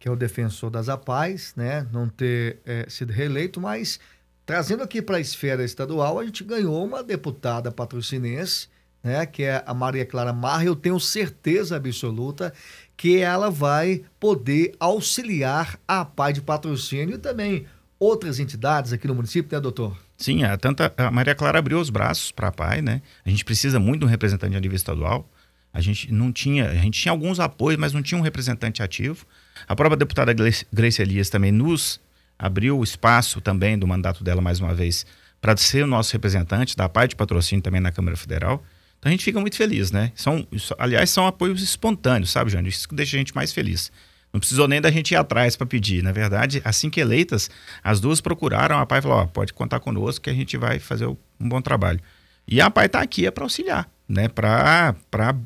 que 0.00 0.08
é 0.08 0.10
o 0.10 0.16
defensor 0.16 0.68
das 0.68 0.88
APAES, 0.88 1.54
né, 1.54 1.86
não 1.92 2.08
ter 2.08 2.58
é, 2.66 2.84
sido 2.88 3.12
reeleito, 3.12 3.60
mas 3.60 4.00
trazendo 4.44 4.82
aqui 4.82 5.00
para 5.00 5.18
a 5.18 5.20
esfera 5.20 5.62
estadual, 5.62 6.18
a 6.18 6.24
gente 6.24 6.42
ganhou 6.42 6.84
uma 6.84 7.04
deputada 7.04 7.70
patrocinense, 7.70 8.66
né, 9.00 9.24
que 9.26 9.44
é 9.44 9.62
a 9.64 9.72
Maria 9.72 10.04
Clara 10.04 10.32
Marra. 10.32 10.64
Eu 10.64 10.74
tenho 10.74 10.98
certeza 10.98 11.76
absoluta 11.76 12.52
que 12.96 13.18
ela 13.18 13.48
vai 13.48 14.02
poder 14.18 14.74
auxiliar 14.80 15.78
a 15.86 16.00
APAI 16.00 16.32
de 16.32 16.42
patrocínio 16.42 17.14
e 17.14 17.18
também 17.18 17.64
outras 17.96 18.40
entidades 18.40 18.92
aqui 18.92 19.06
no 19.06 19.14
município, 19.14 19.56
né, 19.56 19.60
doutor? 19.60 19.96
Sim, 20.16 20.44
a, 20.44 20.56
tanta, 20.56 20.92
a 20.96 21.10
Maria 21.10 21.34
Clara 21.34 21.58
abriu 21.58 21.80
os 21.80 21.90
braços 21.90 22.30
para 22.30 22.48
a 22.48 22.52
PAI, 22.52 22.82
né? 22.82 23.02
A 23.24 23.30
gente 23.30 23.44
precisa 23.44 23.80
muito 23.80 24.00
de 24.00 24.06
um 24.06 24.08
representante 24.08 24.56
a 24.56 24.60
nível 24.60 24.76
estadual. 24.76 25.28
A 25.72 25.80
gente 25.80 26.12
não 26.12 26.30
tinha, 26.30 26.68
a 26.68 26.74
gente 26.74 27.00
tinha 27.00 27.12
alguns 27.12 27.40
apoios, 27.40 27.80
mas 27.80 27.92
não 27.92 28.02
tinha 28.02 28.18
um 28.18 28.22
representante 28.22 28.82
ativo. 28.82 29.26
A 29.66 29.74
própria 29.74 29.96
deputada 29.96 30.32
Grace 30.34 31.02
Elias 31.02 31.30
também 31.30 31.50
nos 31.50 32.00
abriu 32.38 32.78
o 32.78 32.84
espaço 32.84 33.40
também 33.40 33.78
do 33.78 33.86
mandato 33.86 34.22
dela 34.22 34.40
mais 34.40 34.60
uma 34.60 34.74
vez 34.74 35.06
para 35.40 35.56
ser 35.56 35.84
o 35.84 35.86
nosso 35.86 36.12
representante 36.12 36.76
da 36.76 36.88
PAI 36.88 37.08
de 37.08 37.16
patrocínio 37.16 37.62
também 37.62 37.80
na 37.80 37.90
Câmara 37.90 38.16
Federal. 38.16 38.62
Então 38.98 39.10
a 39.10 39.12
gente 39.12 39.24
fica 39.24 39.40
muito 39.40 39.56
feliz, 39.56 39.90
né? 39.90 40.12
São, 40.14 40.46
aliás, 40.78 41.10
são 41.10 41.26
apoios 41.26 41.60
espontâneos, 41.62 42.30
sabe, 42.30 42.50
Jânio? 42.50 42.68
Isso 42.68 42.86
deixa 42.92 43.16
a 43.16 43.18
gente 43.18 43.34
mais 43.34 43.52
feliz. 43.52 43.90
Não 44.32 44.40
precisou 44.40 44.66
nem 44.66 44.80
da 44.80 44.90
gente 44.90 45.12
ir 45.12 45.16
atrás 45.16 45.56
para 45.56 45.66
pedir. 45.66 46.02
Na 46.02 46.10
verdade, 46.10 46.62
assim 46.64 46.88
que 46.88 47.00
eleitas, 47.00 47.50
as 47.84 48.00
duas 48.00 48.20
procuraram 48.20 48.78
a 48.78 48.86
PAI 48.86 49.00
e 49.00 49.02
falou: 49.02 49.18
ó, 49.18 49.26
pode 49.26 49.52
contar 49.52 49.78
conosco 49.80 50.22
que 50.22 50.30
a 50.30 50.34
gente 50.34 50.56
vai 50.56 50.78
fazer 50.78 51.06
um 51.06 51.16
bom 51.38 51.60
trabalho. 51.60 52.00
E 52.48 52.60
a 52.60 52.70
PAI 52.70 52.86
está 52.86 53.00
aqui 53.00 53.26
é 53.26 53.30
para 53.30 53.44
auxiliar, 53.44 53.88
né? 54.08 54.28
Para 54.28 54.94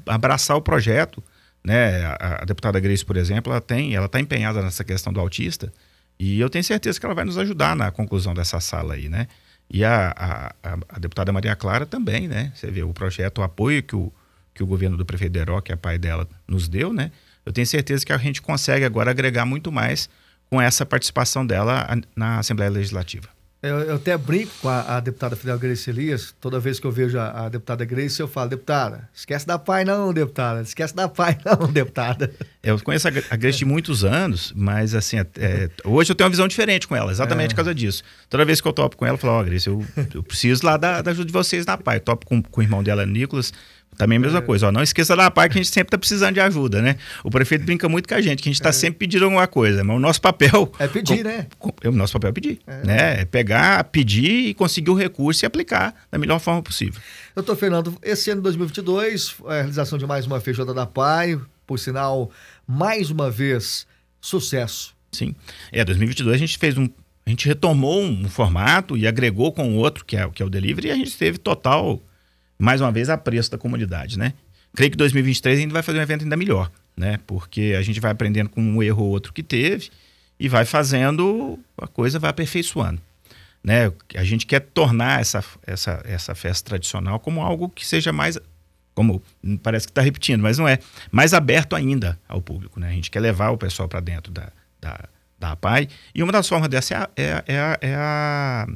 abraçar 0.06 0.56
o 0.56 0.62
projeto. 0.62 1.22
Né? 1.64 2.04
A, 2.04 2.42
a, 2.42 2.44
deputada 2.44 2.78
Grace, 2.78 3.04
por 3.04 3.16
exemplo, 3.16 3.52
ela 3.52 3.60
tem, 3.60 3.96
ela 3.96 4.06
está 4.06 4.20
empenhada 4.20 4.62
nessa 4.62 4.84
questão 4.84 5.12
do 5.12 5.18
autista 5.18 5.72
e 6.16 6.38
eu 6.38 6.48
tenho 6.48 6.62
certeza 6.62 6.98
que 6.98 7.04
ela 7.04 7.14
vai 7.14 7.24
nos 7.24 7.36
ajudar 7.38 7.74
na 7.74 7.90
conclusão 7.90 8.34
dessa 8.34 8.60
sala 8.60 8.94
aí, 8.94 9.08
né? 9.08 9.26
E 9.68 9.84
a, 9.84 10.14
a, 10.16 10.78
a, 10.88 10.98
deputada 10.98 11.32
Maria 11.32 11.56
Clara 11.56 11.84
também, 11.84 12.28
né? 12.28 12.52
Você 12.54 12.70
vê 12.70 12.82
o 12.82 12.92
projeto, 12.92 13.38
o 13.38 13.42
apoio 13.42 13.82
que 13.82 13.96
o, 13.96 14.12
que 14.54 14.62
o 14.62 14.66
governo 14.66 14.96
do 14.96 15.04
prefeito 15.04 15.32
Deró, 15.32 15.60
que 15.60 15.72
é 15.72 15.76
pai 15.76 15.98
dela, 15.98 16.28
nos 16.46 16.68
deu, 16.68 16.92
né? 16.92 17.10
Eu 17.46 17.52
tenho 17.52 17.66
certeza 17.66 18.04
que 18.04 18.12
a 18.12 18.18
gente 18.18 18.42
consegue 18.42 18.84
agora 18.84 19.10
agregar 19.10 19.46
muito 19.46 19.70
mais 19.70 20.10
com 20.50 20.60
essa 20.60 20.84
participação 20.84 21.46
dela 21.46 21.86
na 22.14 22.40
Assembleia 22.40 22.70
Legislativa. 22.70 23.28
Eu, 23.62 23.80
eu 23.80 23.94
até 23.96 24.16
brinco 24.18 24.52
com 24.60 24.68
a, 24.68 24.96
a, 24.96 25.00
deputada 25.00 25.34
Fidel 25.34 25.58
Grace 25.58 25.88
Elias. 25.88 26.34
Toda 26.40 26.60
vez 26.60 26.78
que 26.78 26.86
eu 26.86 26.92
vejo 26.92 27.18
a, 27.18 27.46
a, 27.46 27.48
deputada 27.48 27.84
Grace, 27.84 28.20
eu 28.20 28.28
falo, 28.28 28.50
deputada, 28.50 29.08
esquece 29.14 29.46
da 29.46 29.58
pai 29.58 29.82
não, 29.84 30.12
deputada. 30.12 30.60
Esquece 30.60 30.94
da 30.94 31.08
pai 31.08 31.38
não, 31.44 31.66
deputada. 31.72 32.30
Eu 32.62 32.78
conheço 32.80 33.08
a, 33.08 33.12
a 33.30 33.36
Grace 33.36 33.58
de 33.58 33.64
muitos 33.64 34.04
anos, 34.04 34.52
mas 34.54 34.94
assim, 34.94 35.16
é, 35.18 35.70
hoje 35.84 36.12
eu 36.12 36.14
tenho 36.14 36.26
uma 36.26 36.30
visão 36.30 36.46
diferente 36.46 36.86
com 36.86 36.94
ela, 36.94 37.10
exatamente 37.10 37.46
é. 37.46 37.48
por 37.50 37.56
causa 37.56 37.74
disso. 37.74 38.04
Toda 38.28 38.44
vez 38.44 38.60
que 38.60 38.68
eu 38.68 38.72
topo 38.72 38.96
com 38.96 39.06
ela, 39.06 39.14
eu 39.14 39.18
falo, 39.18 39.32
ó, 39.32 39.40
oh, 39.40 39.44
Grace, 39.44 39.66
eu, 39.66 39.84
eu 40.14 40.22
preciso 40.22 40.64
lá 40.64 40.76
da, 40.76 41.00
da 41.02 41.10
ajuda 41.10 41.26
de 41.26 41.32
vocês 41.32 41.64
na 41.64 41.78
pai. 41.78 41.96
Eu 41.96 42.00
topo 42.00 42.26
com, 42.26 42.42
com 42.42 42.60
o 42.60 42.62
irmão 42.62 42.82
dela, 42.82 43.06
Nicolas. 43.06 43.52
Também 43.96 44.18
a 44.18 44.20
mesma 44.20 44.38
é. 44.38 44.42
coisa, 44.42 44.68
ó, 44.68 44.72
não 44.72 44.82
esqueça 44.82 45.16
da 45.16 45.30
parte 45.30 45.52
que 45.52 45.58
a 45.58 45.62
gente 45.62 45.72
sempre 45.72 45.88
está 45.88 45.98
precisando 45.98 46.34
de 46.34 46.40
ajuda, 46.40 46.82
né? 46.82 46.96
O 47.24 47.30
prefeito 47.30 47.64
brinca 47.64 47.88
muito 47.88 48.08
com 48.08 48.14
a 48.14 48.20
gente, 48.20 48.42
que 48.42 48.48
a 48.48 48.52
gente 48.52 48.60
está 48.60 48.68
é. 48.68 48.72
sempre 48.72 48.98
pedindo 48.98 49.24
alguma 49.24 49.46
coisa, 49.46 49.82
mas 49.82 49.96
o 49.96 49.98
nosso 49.98 50.20
papel... 50.20 50.70
É 50.78 50.86
pedir, 50.86 51.18
com, 51.18 51.24
né? 51.24 51.46
Com, 51.58 51.72
o 51.88 51.92
nosso 51.92 52.12
papel 52.12 52.30
é 52.30 52.32
pedir, 52.32 52.58
é. 52.66 52.86
né? 52.86 53.20
É 53.22 53.24
pegar, 53.24 53.82
pedir 53.84 54.48
e 54.48 54.54
conseguir 54.54 54.90
o 54.90 54.94
recurso 54.94 55.44
e 55.44 55.46
aplicar 55.46 55.94
da 56.10 56.18
melhor 56.18 56.38
forma 56.38 56.62
possível. 56.62 57.00
Doutor 57.34 57.56
Fernando, 57.56 57.96
esse 58.02 58.30
ano 58.30 58.40
de 58.40 58.44
2022, 58.44 59.36
a 59.46 59.54
realização 59.54 59.98
de 59.98 60.06
mais 60.06 60.26
uma 60.26 60.40
feijoada 60.40 60.74
da 60.74 60.86
PAI, 60.86 61.40
por 61.66 61.78
sinal, 61.78 62.30
mais 62.66 63.10
uma 63.10 63.30
vez, 63.30 63.86
sucesso. 64.20 64.94
Sim. 65.12 65.34
É, 65.72 65.84
2022 65.84 66.34
a 66.34 66.38
gente 66.38 66.58
fez 66.58 66.76
um... 66.76 66.88
A 67.24 67.30
gente 67.30 67.48
retomou 67.48 68.00
um 68.02 68.28
formato 68.28 68.96
e 68.96 69.04
agregou 69.04 69.50
com 69.52 69.72
o 69.72 69.76
outro, 69.78 70.04
que 70.04 70.16
é, 70.16 70.28
que 70.30 70.40
é 70.40 70.46
o 70.46 70.50
delivery, 70.50 70.88
e 70.88 70.90
a 70.92 70.94
gente 70.94 71.16
teve 71.18 71.38
total 71.38 72.00
mais 72.58 72.80
uma 72.80 72.90
vez, 72.90 73.08
a 73.08 73.16
preço 73.16 73.50
da 73.50 73.58
comunidade, 73.58 74.18
né? 74.18 74.32
Creio 74.74 74.90
que 74.90 74.96
2023 74.96 75.58
a 75.58 75.62
gente 75.62 75.72
vai 75.72 75.82
fazer 75.82 75.98
um 75.98 76.02
evento 76.02 76.22
ainda 76.22 76.36
melhor, 76.36 76.70
né? 76.96 77.18
Porque 77.26 77.74
a 77.78 77.82
gente 77.82 78.00
vai 78.00 78.10
aprendendo 78.10 78.50
com 78.50 78.60
um 78.60 78.82
erro 78.82 79.04
ou 79.04 79.10
outro 79.10 79.32
que 79.32 79.42
teve 79.42 79.90
e 80.38 80.48
vai 80.48 80.64
fazendo, 80.64 81.58
a 81.78 81.86
coisa 81.86 82.18
vai 82.18 82.30
aperfeiçoando. 82.30 83.00
Né? 83.64 83.90
A 84.14 84.22
gente 84.22 84.46
quer 84.46 84.60
tornar 84.60 85.20
essa, 85.20 85.42
essa, 85.66 86.02
essa 86.04 86.34
festa 86.34 86.68
tradicional 86.68 87.18
como 87.18 87.40
algo 87.40 87.68
que 87.68 87.86
seja 87.86 88.12
mais, 88.12 88.38
como 88.94 89.22
parece 89.62 89.86
que 89.86 89.90
está 89.90 90.02
repetindo, 90.02 90.42
mas 90.42 90.58
não 90.58 90.68
é, 90.68 90.78
mais 91.10 91.34
aberto 91.34 91.74
ainda 91.74 92.18
ao 92.28 92.40
público. 92.40 92.78
Né? 92.78 92.88
A 92.88 92.92
gente 92.92 93.10
quer 93.10 93.20
levar 93.20 93.50
o 93.50 93.58
pessoal 93.58 93.88
para 93.88 94.00
dentro 94.00 94.30
da, 94.30 94.52
da, 94.80 95.08
da 95.38 95.52
APAI. 95.52 95.88
E 96.14 96.22
uma 96.22 96.32
das 96.32 96.46
formas 96.46 96.68
dessa 96.68 96.94
é 96.94 96.98
a, 96.98 97.08
é, 97.16 97.44
é, 97.46 97.58
a, 97.58 97.78
é, 97.80 97.94
a, 97.94 98.66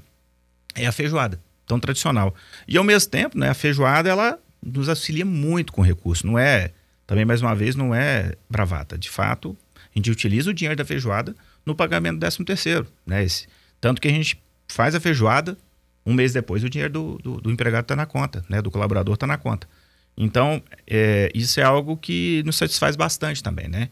é 0.74 0.86
a 0.86 0.92
feijoada 0.92 1.38
tão 1.70 1.78
tradicional. 1.78 2.34
E 2.66 2.76
ao 2.76 2.82
mesmo 2.82 3.08
tempo, 3.08 3.38
né, 3.38 3.48
a 3.48 3.54
feijoada 3.54 4.08
ela 4.08 4.38
nos 4.60 4.88
auxilia 4.88 5.24
muito 5.24 5.72
com 5.72 5.82
recurso. 5.82 6.26
Não 6.26 6.36
é, 6.36 6.72
também 7.06 7.24
mais 7.24 7.40
uma 7.40 7.54
vez, 7.54 7.76
não 7.76 7.94
é 7.94 8.34
bravata. 8.48 8.98
De 8.98 9.08
fato, 9.08 9.56
a 9.76 9.80
gente 9.94 10.10
utiliza 10.10 10.50
o 10.50 10.54
dinheiro 10.54 10.76
da 10.76 10.84
feijoada 10.84 11.34
no 11.64 11.74
pagamento 11.74 12.16
do 12.16 12.20
13 12.20 12.44
terceiro, 12.44 12.86
né? 13.06 13.22
Esse, 13.22 13.46
tanto 13.80 14.00
que 14.00 14.08
a 14.08 14.10
gente 14.10 14.42
faz 14.66 14.96
a 14.96 15.00
feijoada, 15.00 15.56
um 16.04 16.12
mês 16.12 16.32
depois 16.32 16.64
o 16.64 16.68
dinheiro 16.68 16.92
do, 16.92 17.18
do, 17.18 17.40
do 17.40 17.50
empregado 17.52 17.82
está 17.82 17.94
na 17.94 18.04
conta, 18.04 18.44
né? 18.48 18.60
Do 18.60 18.70
colaborador 18.70 19.14
está 19.14 19.26
na 19.26 19.38
conta. 19.38 19.68
Então, 20.16 20.60
é, 20.86 21.30
isso 21.32 21.60
é 21.60 21.62
algo 21.62 21.96
que 21.96 22.42
nos 22.44 22.56
satisfaz 22.56 22.96
bastante 22.96 23.42
também, 23.42 23.68
né? 23.68 23.88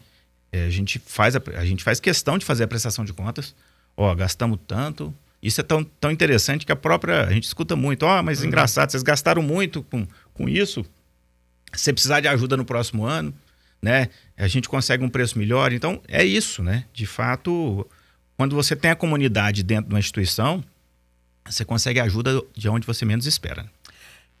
É, 0.51 0.65
a, 0.65 0.69
gente 0.69 0.99
faz 0.99 1.33
a, 1.35 1.41
a 1.55 1.65
gente 1.65 1.83
faz 1.83 1.99
questão 2.01 2.37
de 2.37 2.45
fazer 2.45 2.65
a 2.65 2.67
prestação 2.67 3.05
de 3.05 3.13
contas. 3.13 3.55
Ó, 3.95 4.13
gastamos 4.15 4.59
tanto, 4.67 5.13
isso 5.41 5.61
é 5.61 5.63
tão, 5.63 5.83
tão 5.83 6.11
interessante 6.11 6.65
que 6.65 6.71
a 6.71 6.75
própria. 6.75 7.23
A 7.23 7.31
gente 7.31 7.45
escuta 7.45 7.75
muito, 7.75 8.03
ó, 8.03 8.19
oh, 8.19 8.23
mas 8.23 8.41
uhum. 8.41 8.47
engraçado, 8.47 8.91
vocês 8.91 9.03
gastaram 9.03 9.41
muito 9.41 9.83
com, 9.83 10.05
com 10.33 10.49
isso. 10.49 10.85
Se 11.73 11.93
precisar 11.93 12.19
de 12.19 12.27
ajuda 12.27 12.57
no 12.57 12.65
próximo 12.65 13.05
ano, 13.05 13.33
né? 13.81 14.09
A 14.37 14.47
gente 14.47 14.67
consegue 14.67 15.03
um 15.03 15.09
preço 15.09 15.37
melhor. 15.37 15.71
Então, 15.71 16.01
é 16.07 16.23
isso, 16.25 16.61
né? 16.61 16.85
De 16.93 17.05
fato, 17.05 17.87
quando 18.35 18.55
você 18.55 18.75
tem 18.75 18.91
a 18.91 18.95
comunidade 18.95 19.63
dentro 19.63 19.89
de 19.89 19.93
uma 19.93 19.99
instituição, 19.99 20.63
você 21.45 21.63
consegue 21.63 21.99
ajuda 21.99 22.41
de 22.55 22.67
onde 22.67 22.85
você 22.85 23.05
menos 23.05 23.25
espera. 23.25 23.69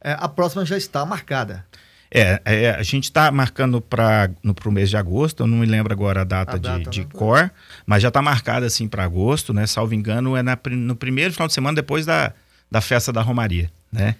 É, 0.01 0.15
a 0.19 0.27
próxima 0.27 0.65
já 0.65 0.77
está 0.77 1.05
marcada. 1.05 1.65
É, 2.11 2.41
é 2.43 2.69
a 2.71 2.83
gente 2.83 3.05
está 3.05 3.31
marcando 3.31 3.79
para 3.79 4.31
o 4.65 4.71
mês 4.71 4.89
de 4.89 4.97
agosto, 4.97 5.43
eu 5.43 5.47
não 5.47 5.57
me 5.57 5.65
lembro 5.65 5.93
agora 5.93 6.21
a 6.21 6.23
data, 6.23 6.55
a 6.55 6.57
de, 6.57 6.63
data 6.63 6.89
de 6.89 7.03
cor, 7.05 7.51
mas 7.85 8.01
já 8.01 8.07
está 8.07 8.21
marcada 8.21 8.65
assim 8.65 8.87
para 8.87 9.03
agosto, 9.03 9.53
né? 9.53 9.67
Salvo 9.67 9.93
engano, 9.93 10.35
é 10.35 10.41
na, 10.41 10.57
no 10.71 10.95
primeiro 10.95 11.33
final 11.33 11.47
de 11.47 11.53
semana 11.53 11.75
depois 11.75 12.05
da, 12.05 12.33
da 12.69 12.81
festa 12.81 13.13
da 13.13 13.21
Romaria, 13.21 13.71
né? 13.91 14.15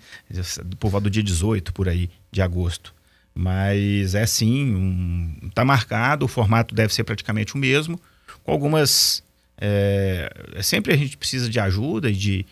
Por 0.79 0.91
volta 0.91 1.05
do 1.05 1.09
dia 1.09 1.23
18, 1.23 1.73
por 1.73 1.89
aí, 1.89 2.09
de 2.31 2.41
agosto. 2.41 2.93
Mas 3.33 4.15
é 4.15 4.25
sim, 4.25 4.75
um, 4.75 5.49
tá 5.53 5.63
marcado, 5.63 6.25
o 6.25 6.27
formato 6.27 6.75
deve 6.75 6.93
ser 6.93 7.03
praticamente 7.03 7.55
o 7.55 7.57
mesmo, 7.57 7.99
com 8.43 8.51
algumas. 8.51 9.23
É, 9.57 10.59
sempre 10.61 10.93
a 10.93 10.97
gente 10.97 11.17
precisa 11.17 11.49
de 11.49 11.59
ajuda 11.59 12.09
e 12.09 12.15
de, 12.15 12.45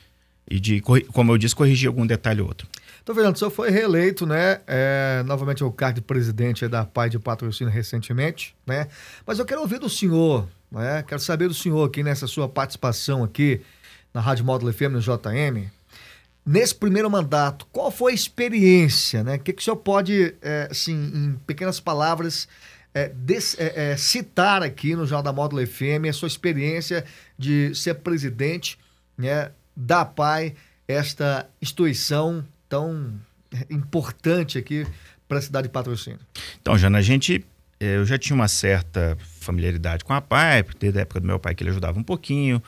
e 0.50 0.60
de, 0.60 0.82
como 0.82 1.32
eu 1.32 1.38
disse, 1.38 1.56
corrigir 1.56 1.88
algum 1.88 2.08
detalhe 2.08 2.42
ou 2.42 2.48
outro. 2.48 2.68
Então, 3.08 3.16
Fernando, 3.16 3.38
o 3.38 3.40
senhor 3.40 3.52
foi 3.52 3.70
reeleito, 3.70 4.26
né? 4.26 4.60
É, 4.68 5.24
novamente 5.26 5.64
o 5.64 5.72
cargo 5.72 5.96
de 5.96 6.02
presidente 6.02 6.68
da 6.68 6.84
PAI 6.84 7.10
de 7.10 7.18
Patrocínio 7.18 7.72
recentemente, 7.72 8.54
né? 8.66 8.90
Mas 9.26 9.40
eu 9.40 9.46
quero 9.46 9.62
ouvir 9.62 9.80
do 9.80 9.88
senhor, 9.88 10.46
né? 10.70 11.06
Quero 11.08 11.22
saber 11.22 11.48
do 11.48 11.54
senhor 11.54 11.88
aqui 11.88 12.04
nessa 12.04 12.28
sua 12.28 12.50
participação 12.50 13.24
aqui 13.24 13.62
na 14.14 14.20
Rádio 14.20 14.44
Módulo 14.44 14.74
FM, 14.74 14.92
no 14.92 15.00
JM. 15.00 15.72
Nesse 16.46 16.76
primeiro 16.76 17.10
mandato, 17.10 17.66
qual 17.72 17.90
foi 17.90 18.12
a 18.12 18.16
experiência, 18.16 19.24
né? 19.24 19.36
O 19.38 19.40
que, 19.40 19.54
que 19.54 19.62
o 19.62 19.64
senhor 19.64 19.78
pode, 19.78 20.36
é, 20.42 20.68
assim, 20.70 20.94
em 20.94 21.40
pequenas 21.48 21.80
palavras, 21.80 22.46
é, 22.94 23.08
des, 23.08 23.56
é, 23.58 23.92
é 23.92 23.96
citar 23.96 24.62
aqui 24.62 24.98
no 24.98 25.06
Jornal 25.06 25.24
da 25.24 25.32
Módulo 25.32 25.66
FM 25.66 26.10
a 26.10 26.14
sua 26.14 26.28
experiência 26.28 27.06
de 27.40 27.74
ser 27.74 27.94
presidente 27.94 28.78
né, 29.18 29.52
da 29.74 30.04
PAI, 30.04 30.56
esta 30.86 31.50
instituição 31.62 32.46
tão 32.68 33.14
importante 33.70 34.58
aqui 34.58 34.86
para 35.28 35.40
a 35.40 35.42
cidade 35.42 35.68
de 35.68 35.74
Patrocínio? 35.74 36.20
Então, 36.62 36.78
Jana, 36.78 36.98
a 36.98 37.02
gente 37.02 37.46
eh, 37.80 37.98
eu 37.98 38.06
já 38.06 38.18
tinha 38.18 38.36
uma 38.36 38.48
certa 38.48 39.18
familiaridade 39.40 40.04
com 40.04 40.14
a 40.14 40.22
PAI, 40.22 40.64
desde 40.80 41.00
a 41.00 41.02
época 41.04 41.20
do 41.20 41.28
meu 41.28 41.40
pai 41.40 41.54
que 41.56 41.64
ele 41.64 41.70
ajudava 41.70 42.00
um 42.00 42.04
pouquinho, 42.04 42.62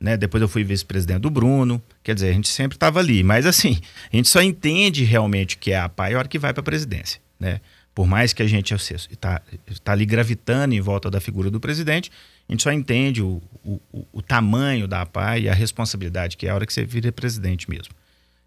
né? 0.00 0.16
Depois 0.16 0.42
eu 0.42 0.48
fui 0.48 0.64
vice-presidente 0.64 1.20
do 1.20 1.30
Bruno, 1.30 1.82
quer 2.02 2.14
dizer, 2.14 2.30
a 2.30 2.32
gente 2.32 2.48
sempre 2.48 2.76
estava 2.76 2.98
ali, 2.98 3.22
mas 3.22 3.46
assim, 3.46 3.78
a 4.12 4.16
gente 4.16 4.28
só 4.28 4.42
entende 4.42 5.04
realmente 5.04 5.56
que 5.56 5.72
é 5.72 5.80
a 5.80 5.88
PAI 5.88 6.14
a 6.14 6.18
hora 6.18 6.28
que 6.28 6.38
vai 6.38 6.52
para 6.52 6.60
a 6.60 6.64
presidência, 6.64 7.20
né? 7.38 7.60
Por 7.94 8.06
mais 8.06 8.34
que 8.34 8.42
a 8.42 8.46
gente 8.46 8.74
está 8.74 9.40
tá 9.82 9.92
ali 9.92 10.04
gravitando 10.04 10.74
em 10.74 10.80
volta 10.82 11.10
da 11.10 11.18
figura 11.18 11.50
do 11.50 11.58
presidente, 11.58 12.12
a 12.46 12.52
gente 12.52 12.62
só 12.62 12.70
entende 12.70 13.22
o, 13.22 13.40
o, 13.64 13.80
o 14.12 14.20
tamanho 14.20 14.86
da 14.86 15.06
PAI 15.06 15.42
e 15.42 15.48
a 15.48 15.54
responsabilidade 15.54 16.36
que 16.36 16.46
é 16.46 16.50
a 16.50 16.54
hora 16.54 16.66
que 16.66 16.74
você 16.74 16.84
vira 16.84 17.10
presidente 17.10 17.70
mesmo. 17.70 17.94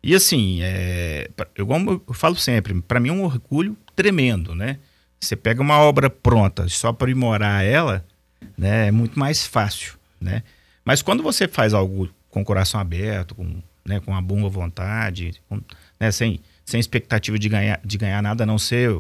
E 0.02 0.16
assim, 0.16 0.60
é, 0.62 1.30
eu, 1.56 1.68
eu 2.08 2.14
falo 2.14 2.36
sempre, 2.36 2.82
para 2.82 3.00
mim 3.00 3.10
é 3.10 3.14
um 3.14 3.24
orgulho 3.24 3.76
tremendo, 3.96 4.56
né? 4.56 4.78
Você 5.20 5.36
pega 5.36 5.62
uma 5.62 5.78
obra 5.80 6.10
pronta 6.10 6.68
só 6.70 6.94
para 6.94 7.06
aprimorar 7.06 7.66
ela, 7.66 8.06
né, 8.58 8.88
é 8.88 8.92
muito 8.92 9.20
mais 9.20 9.46
fácil, 9.46 9.96
né? 10.20 10.44
Mas 10.86 11.02
quando 11.02 11.22
você 11.22 11.48
faz 11.48 11.74
algo 11.74 12.10
com 12.30 12.42
o 12.42 12.46
coração 12.46 12.80
aberto, 12.80 13.36
com, 13.36 13.62
né, 13.86 14.00
com 14.00 14.12
uma 14.12 14.22
boa 14.22 14.50
vontade, 14.50 15.34
com, 15.50 15.62
né, 16.00 16.12
sem, 16.12 16.40
sem 16.66 16.80
expectativa 16.80 17.38
de 17.38 17.50
ganhar, 17.50 17.82
de 17.84 17.98
ganhar 17.98 18.22
nada 18.22 18.44
a 18.44 18.48
não 18.48 18.58
ser 18.58 18.98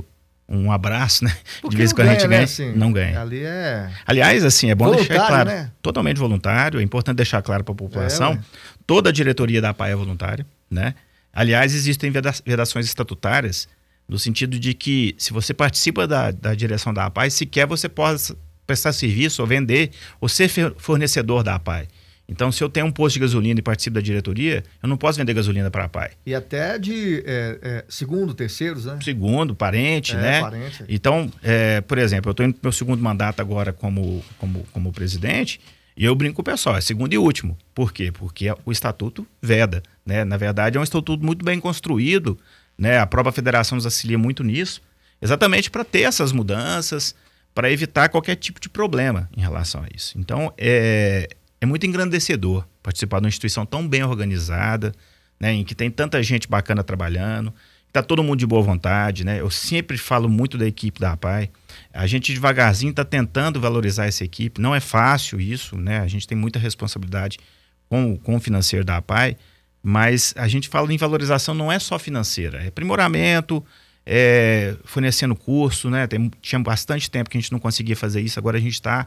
um 0.50 0.72
abraço, 0.72 1.24
né? 1.24 1.32
Porque 1.62 1.75
de 1.75 1.77
vez 1.77 1.91
em 1.91 1.96
quando 1.96 2.08
a 2.10 2.13
gente 2.13 2.27
ganha, 2.27 2.39
né, 2.39 2.44
assim? 2.44 2.74
não 2.74 2.91
ganha. 2.91 3.22
Ali 3.22 3.44
é. 3.44 3.89
Aliás, 4.06 4.44
assim, 4.44 4.70
é 4.70 4.75
bom 4.75 4.91
deixar 4.91 5.27
claro, 5.27 5.50
né? 5.50 5.72
totalmente 5.82 6.18
voluntário, 6.18 6.79
é 6.79 6.84
importante 6.84 7.18
deixar 7.18 7.41
claro 7.41 7.63
para 7.63 7.72
a 7.72 7.75
população, 7.75 8.34
É, 8.34 8.39
toda 8.86 9.10
a 9.10 9.13
diretoria 9.13 9.62
da 9.62 9.70
APAI 9.70 9.91
é 9.91 9.96
voluntária, 9.96 10.46
né? 10.69 10.95
Aliás, 11.33 11.73
existem 11.73 12.11
veda- 12.11 12.33
vedações 12.45 12.85
estatutárias 12.85 13.67
no 14.07 14.17
sentido 14.17 14.57
de 14.59 14.73
que 14.73 15.13
se 15.17 15.31
você 15.31 15.53
participa 15.53 16.07
da, 16.07 16.31
da 16.31 16.55
direção 16.55 16.93
da 16.93 17.05
APAI, 17.05 17.29
sequer 17.29 17.67
você 17.67 17.88
pode 17.88 18.35
prestar 18.65 18.91
serviço 18.93 19.41
ou 19.41 19.47
vender 19.47 19.91
ou 20.19 20.27
ser 20.27 20.49
fornecedor 20.77 21.43
da 21.43 21.55
APAI. 21.55 21.88
Então, 22.27 22.51
se 22.51 22.63
eu 22.63 22.69
tenho 22.69 22.85
um 22.85 22.91
posto 22.91 23.15
de 23.15 23.21
gasolina 23.21 23.59
e 23.59 23.63
participo 23.63 23.95
da 23.95 24.01
diretoria, 24.01 24.63
eu 24.83 24.88
não 24.89 24.95
posso 24.97 25.17
vender 25.17 25.33
gasolina 25.33 25.71
para 25.71 25.83
a 25.83 25.85
APAI. 25.85 26.11
E 26.27 26.35
até 26.35 26.77
de 26.77 27.23
é, 27.25 27.57
é, 27.61 27.85
segundo, 27.89 28.35
terceiros, 28.35 28.85
né? 28.85 28.99
Segundo, 29.03 29.55
parente, 29.55 30.13
É, 30.13 30.15
né? 30.21 30.41
parente. 30.41 30.83
Então, 30.88 31.31
é, 31.41 31.81
por 31.81 31.97
exemplo, 31.97 32.29
eu 32.29 32.31
estou 32.31 32.45
indo 32.45 32.53
pro 32.53 32.61
meu 32.67 32.71
segundo 32.71 33.01
mandato 33.01 33.39
agora 33.39 33.73
como, 33.73 34.23
como, 34.38 34.63
como 34.71 34.91
presidente 34.91 35.59
e 35.96 36.05
eu 36.05 36.15
brinco 36.15 36.36
com 36.36 36.41
o 36.41 36.46
pessoal, 36.46 36.77
é 36.77 36.81
segundo 36.81 37.13
e 37.13 37.17
último. 37.17 37.58
Por 37.74 37.91
quê? 37.91 38.12
Porque 38.12 38.48
o 38.65 38.72
estatuto 38.72 39.27
veda, 39.41 39.84
né? 40.05 40.24
Na 40.24 40.38
verdade, 40.38 40.77
é 40.77 40.79
um 40.79 40.84
estatuto 40.84 41.24
muito 41.24 41.43
bem 41.43 41.60
construído, 41.60 42.38
né? 42.77 43.00
A 43.00 43.05
própria 43.05 43.34
federação 43.34 43.75
nos 43.75 43.86
auxilia 43.86 44.17
muito 44.17 44.43
nisso, 44.43 44.81
exatamente 45.22 45.69
para 45.69 45.84
ter 45.84 46.01
essas 46.01 46.31
mudanças, 46.31 47.13
para 47.53 47.72
evitar 47.72 48.10
qualquer 48.10 48.36
tipo 48.36 48.60
de 48.60 48.69
problema 48.69 49.29
em 49.36 49.41
relação 49.41 49.84
a 49.84 49.88
isso. 49.93 50.17
Então, 50.17 50.53
é, 50.58 51.27
é 51.60 51.65
muito 51.65 51.86
engrandecedor 51.86 52.65
participar 52.81 53.19
de 53.19 53.25
uma 53.25 53.29
instituição 53.29 53.65
tão 53.65 53.88
bem 53.88 54.03
organizada, 54.03 54.93
né, 55.39 55.53
em 55.53 55.63
que 55.63 55.75
tem 55.75 55.89
tanta 55.89 56.22
gente 56.24 56.48
bacana 56.48 56.84
trabalhando, 56.84 57.53
tá 57.91 58.01
todo 58.01 58.24
mundo 58.24 58.39
de 58.39 58.46
boa 58.46 58.62
vontade, 58.62 59.24
né? 59.24 59.39
Eu 59.39 59.50
sempre 59.50 59.98
falo 59.98 60.29
muito 60.29 60.58
da 60.58 60.65
equipe 60.67 61.00
da 61.00 61.13
APAI. 61.13 61.50
A 61.93 62.07
gente 62.07 62.33
devagarzinho 62.33 62.91
está 62.91 63.03
tentando 63.03 63.59
valorizar 63.59 64.05
essa 64.05 64.23
equipe. 64.23 64.61
Não 64.61 64.75
é 64.75 64.79
fácil 64.79 65.39
isso, 65.39 65.77
né? 65.77 65.99
A 65.99 66.07
gente 66.07 66.27
tem 66.27 66.38
muita 66.38 66.59
responsabilidade 66.59 67.38
com, 67.89 68.17
com 68.17 68.35
o 68.35 68.39
financeiro 68.39 68.85
da 68.85 68.97
APAI, 68.97 69.35
mas 69.81 70.33
a 70.38 70.47
gente 70.47 70.69
fala 70.69 70.93
em 70.93 70.97
valorização 70.97 71.53
não 71.53 71.71
é 71.71 71.79
só 71.79 71.97
financeira, 71.97 72.63
é 72.63 72.67
aprimoramento, 72.67 73.63
é 74.05 74.75
fornecendo 74.83 75.35
curso, 75.35 75.89
né? 75.89 76.07
Tem, 76.07 76.31
tinha 76.41 76.59
bastante 76.59 77.09
tempo 77.09 77.29
que 77.29 77.38
a 77.38 77.41
gente 77.41 77.51
não 77.51 77.59
conseguia 77.59 77.95
fazer 77.95 78.21
isso, 78.21 78.39
agora 78.39 78.57
a 78.57 78.61
gente 78.61 78.73
está 78.73 79.05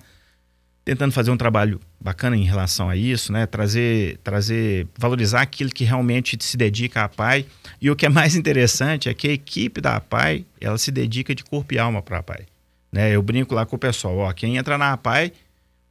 tentando 0.85 1.12
fazer 1.12 1.31
um 1.31 1.37
trabalho 1.37 1.81
bacana 2.00 2.37
em 2.37 2.45
relação 2.45 2.88
a 2.88 2.97
isso, 2.97 3.33
né? 3.33 3.47
Trazer, 3.47 4.19
trazer, 4.25 4.87
valorizar 4.99 5.42
aquilo 5.42 5.71
que 5.71 5.85
realmente 5.85 6.37
se 6.40 6.57
dedica 6.57 7.02
à 7.02 7.04
APAI. 7.04 7.47
E 7.81 7.90
o 7.90 7.97
que 7.97 8.07
é 8.07 8.09
mais 8.09 8.35
interessante 8.37 9.09
é 9.09 9.14
que 9.14 9.28
a 9.28 9.33
equipe 9.33 9.81
da 9.81 9.97
APAI, 9.97 10.45
ela 10.61 10.78
se 10.78 10.90
dedica 10.90 11.35
de 11.35 11.45
corpo 11.45 11.75
e 11.75 11.78
alma 11.78 12.02
para 12.02 12.16
a 12.16 12.21
APAI. 12.21 12.47
Né? 12.93 13.17
Eu 13.17 13.23
brinco 13.23 13.55
lá 13.55 13.65
com 13.65 13.75
o 13.77 13.79
pessoal, 13.79 14.19
ó, 14.19 14.33
quem 14.33 14.57
entra 14.57 14.77
na 14.77 14.93
APAI, 14.93 15.33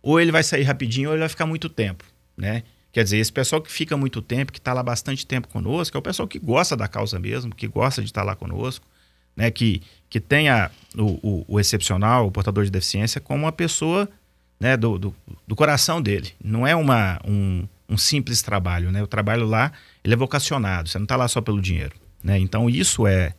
ou 0.01 0.20
ele 0.20 0.31
vai 0.31 0.43
sair 0.43 0.63
rapidinho 0.63 1.10
ou 1.10 1.15
ele 1.15 1.22
vai 1.22 1.29
ficar 1.29 1.46
muito 1.46 1.67
tempo, 1.67 2.05
né? 2.38 2.63
Quer 2.91 3.03
dizer, 3.03 3.17
esse 3.17 3.31
pessoal 3.31 3.62
que 3.62 3.72
fica 3.72 3.96
muito 3.96 4.22
tempo, 4.22 4.51
que 4.51 4.60
está 4.60 4.74
lá 4.74 4.84
bastante 4.84 5.25
tempo 5.25 5.48
conosco, 5.48 5.96
é 5.96 6.00
o 6.00 6.01
pessoal 6.01 6.27
que 6.27 6.38
gosta 6.38 6.75
da 6.75 6.88
causa 6.88 7.17
mesmo, 7.20 7.55
que 7.55 7.67
gosta 7.67 8.01
de 8.01 8.08
estar 8.08 8.24
lá 8.24 8.36
conosco, 8.36 8.86
né? 9.36 9.50
Que, 9.50 9.81
que 10.10 10.20
tenha 10.20 10.70
o, 10.98 11.20
o, 11.22 11.46
o 11.48 11.60
excepcional, 11.60 12.27
o 12.27 12.31
portador 12.31 12.65
de 12.65 12.72
deficiência, 12.72 13.22
como 13.22 13.46
uma 13.46 13.51
pessoa 13.51 14.10
né, 14.60 14.75
do, 14.77 15.00
do, 15.00 15.15
do 15.48 15.55
coração 15.55 16.01
dele. 16.01 16.34
Não 16.43 16.67
é 16.67 16.75
uma, 16.75 17.20
um, 17.25 17.67
um 17.89 17.98
simples 17.98 18.41
trabalho, 18.41 18.91
né? 18.91 19.01
O 19.01 19.08
trabalho 19.08 19.46
lá, 19.46 19.72
ele 20.03 20.13
é 20.13 20.17
vocacionado, 20.17 20.89
você 20.89 21.00
não 21.00 21.05
está 21.05 21.15
lá 21.15 21.27
só 21.27 21.41
pelo 21.41 21.62
dinheiro, 21.62 21.96
né? 22.24 22.38
Então 22.38 22.70
isso 22.70 23.08
é, 23.08 23.34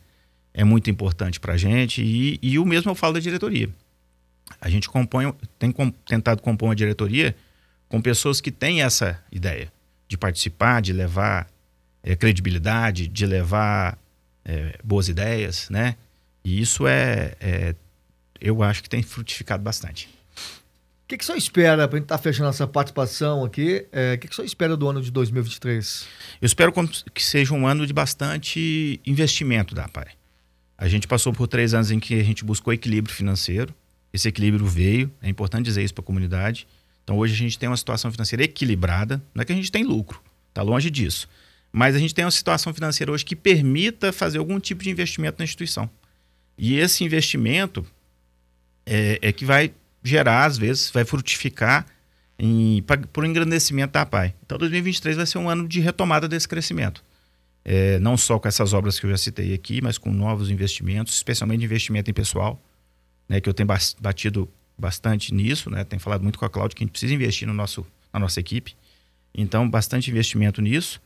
é 0.53 0.63
muito 0.63 0.89
importante 0.89 1.39
para 1.39 1.53
a 1.53 1.57
gente 1.57 2.01
e, 2.01 2.39
e 2.41 2.59
o 2.59 2.65
mesmo 2.65 2.91
eu 2.91 2.95
falo 2.95 3.13
da 3.13 3.19
diretoria. 3.19 3.69
A 4.61 4.69
gente 4.69 4.89
compõe, 4.89 5.33
tem 5.57 5.71
com, 5.71 5.89
tentado 5.89 6.41
compor 6.41 6.69
uma 6.69 6.75
diretoria 6.75 7.35
com 7.89 8.01
pessoas 8.01 8.39
que 8.39 8.51
têm 8.51 8.81
essa 8.81 9.19
ideia 9.31 9.71
de 10.07 10.17
participar, 10.17 10.81
de 10.81 10.93
levar 10.93 11.47
é, 12.03 12.15
credibilidade, 12.15 13.07
de 13.07 13.25
levar 13.25 13.97
é, 14.45 14.77
boas 14.83 15.07
ideias, 15.07 15.69
né? 15.69 15.95
E 16.43 16.61
isso 16.61 16.87
é, 16.87 17.35
é, 17.39 17.75
eu 18.39 18.61
acho 18.61 18.83
que 18.83 18.89
tem 18.89 19.01
frutificado 19.01 19.63
bastante. 19.63 20.09
O 21.03 21.07
que, 21.07 21.17
que 21.17 21.25
senhor 21.25 21.37
espera 21.37 21.87
para 21.87 21.97
a 21.97 21.99
gente 21.99 22.05
estar 22.05 22.17
fechando 22.17 22.49
essa 22.49 22.67
participação 22.67 23.43
aqui? 23.43 23.85
É, 23.91 24.15
O 24.15 24.17
que, 24.17 24.27
que 24.27 24.33
o 24.33 24.35
senhor 24.35 24.45
espera 24.45 24.75
do 24.75 24.89
ano 24.89 25.01
de 25.01 25.11
2023? 25.11 26.07
Eu 26.41 26.45
espero 26.45 26.73
que 27.13 27.23
seja 27.23 27.53
um 27.53 27.67
ano 27.67 27.85
de 27.85 27.93
bastante 27.93 28.99
investimento 29.05 29.75
da 29.75 29.85
APAI. 29.85 30.22
A 30.83 30.87
gente 30.89 31.07
passou 31.07 31.31
por 31.31 31.47
três 31.47 31.73
anos 31.73 31.91
em 31.91 31.97
que 31.97 32.19
a 32.19 32.23
gente 32.25 32.43
buscou 32.43 32.73
equilíbrio 32.73 33.15
financeiro. 33.15 33.73
Esse 34.11 34.27
equilíbrio 34.27 34.65
veio, 34.65 35.09
é 35.21 35.29
importante 35.29 35.63
dizer 35.63 35.81
isso 35.81 35.93
para 35.93 36.01
a 36.01 36.05
comunidade. 36.05 36.67
Então 37.05 37.17
hoje 37.17 37.33
a 37.33 37.37
gente 37.37 37.57
tem 37.57 37.69
uma 37.69 37.77
situação 37.77 38.11
financeira 38.11 38.43
equilibrada. 38.43 39.23
Não 39.33 39.41
é 39.41 39.45
que 39.45 39.53
a 39.53 39.55
gente 39.55 39.71
tem 39.71 39.85
lucro, 39.85 40.21
está 40.49 40.61
longe 40.61 40.89
disso. 40.89 41.29
Mas 41.71 41.95
a 41.95 41.99
gente 41.99 42.13
tem 42.13 42.25
uma 42.25 42.31
situação 42.31 42.73
financeira 42.73 43.13
hoje 43.13 43.23
que 43.23 43.33
permita 43.33 44.11
fazer 44.11 44.39
algum 44.39 44.59
tipo 44.59 44.83
de 44.83 44.89
investimento 44.89 45.37
na 45.39 45.45
instituição. 45.45 45.89
E 46.57 46.75
esse 46.75 47.01
investimento 47.05 47.85
é, 48.85 49.19
é 49.21 49.31
que 49.31 49.45
vai 49.45 49.71
gerar, 50.03 50.43
às 50.43 50.57
vezes, 50.57 50.91
vai 50.91 51.05
frutificar 51.05 51.85
por 53.13 53.23
um 53.23 53.27
engrandecimento 53.27 53.93
da 53.93 54.01
APAI. 54.01 54.35
Então 54.45 54.57
2023 54.57 55.15
vai 55.15 55.25
ser 55.25 55.37
um 55.37 55.49
ano 55.49 55.65
de 55.65 55.79
retomada 55.79 56.27
desse 56.27 56.45
crescimento. 56.45 57.01
É, 57.65 57.97
não 57.99 58.17
só 58.17 58.37
com 58.37 58.47
essas 58.47 58.73
obras 58.73 58.99
que 58.99 59.05
eu 59.05 59.09
já 59.09 59.17
citei 59.17 59.53
aqui, 59.53 59.81
mas 59.81 59.97
com 59.97 60.11
novos 60.11 60.49
investimentos, 60.49 61.13
especialmente 61.13 61.63
investimento 61.63 62.11
em 62.11 62.13
pessoal, 62.13 62.61
né, 63.27 63.39
que 63.39 63.47
eu 63.47 63.53
tenho 63.53 63.67
batido 64.01 64.49
bastante 64.77 65.33
nisso, 65.33 65.69
né, 65.69 65.83
tenho 65.83 66.01
falado 66.01 66.21
muito 66.23 66.37
com 66.37 66.45
a 66.45 66.49
Cláudia 66.49 66.75
que 66.75 66.83
a 66.83 66.85
gente 66.85 66.91
precisa 66.91 67.13
investir 67.13 67.47
no 67.47 67.53
nosso, 67.53 67.85
na 68.11 68.19
nossa 68.19 68.39
equipe. 68.39 68.75
Então, 69.33 69.69
bastante 69.69 70.11
investimento 70.11 70.61
nisso. 70.61 71.01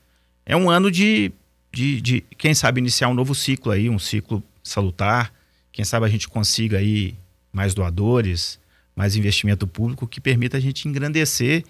É 0.46 0.56
um 0.56 0.70
ano 0.70 0.90
de, 0.90 1.32
de, 1.72 2.02
de, 2.02 2.22
quem 2.38 2.54
sabe, 2.54 2.80
iniciar 2.80 3.08
um 3.08 3.14
novo 3.14 3.36
ciclo 3.36 3.72
aí, 3.72 3.90
um 3.90 4.00
ciclo 4.00 4.44
salutar. 4.64 5.32
Quem 5.72 5.86
sabe 5.86 6.06
a 6.06 6.10
gente 6.10 6.28
consiga 6.28 6.80
aí 6.80 7.16
mais 7.54 7.74
doadores, 7.74 8.60
mais 8.96 9.16
investimento 9.16 9.68
público 9.68 10.08
que 10.08 10.20
permita 10.20 10.58
a 10.58 10.60
gente 10.60 10.88
engrandecer 10.88 11.64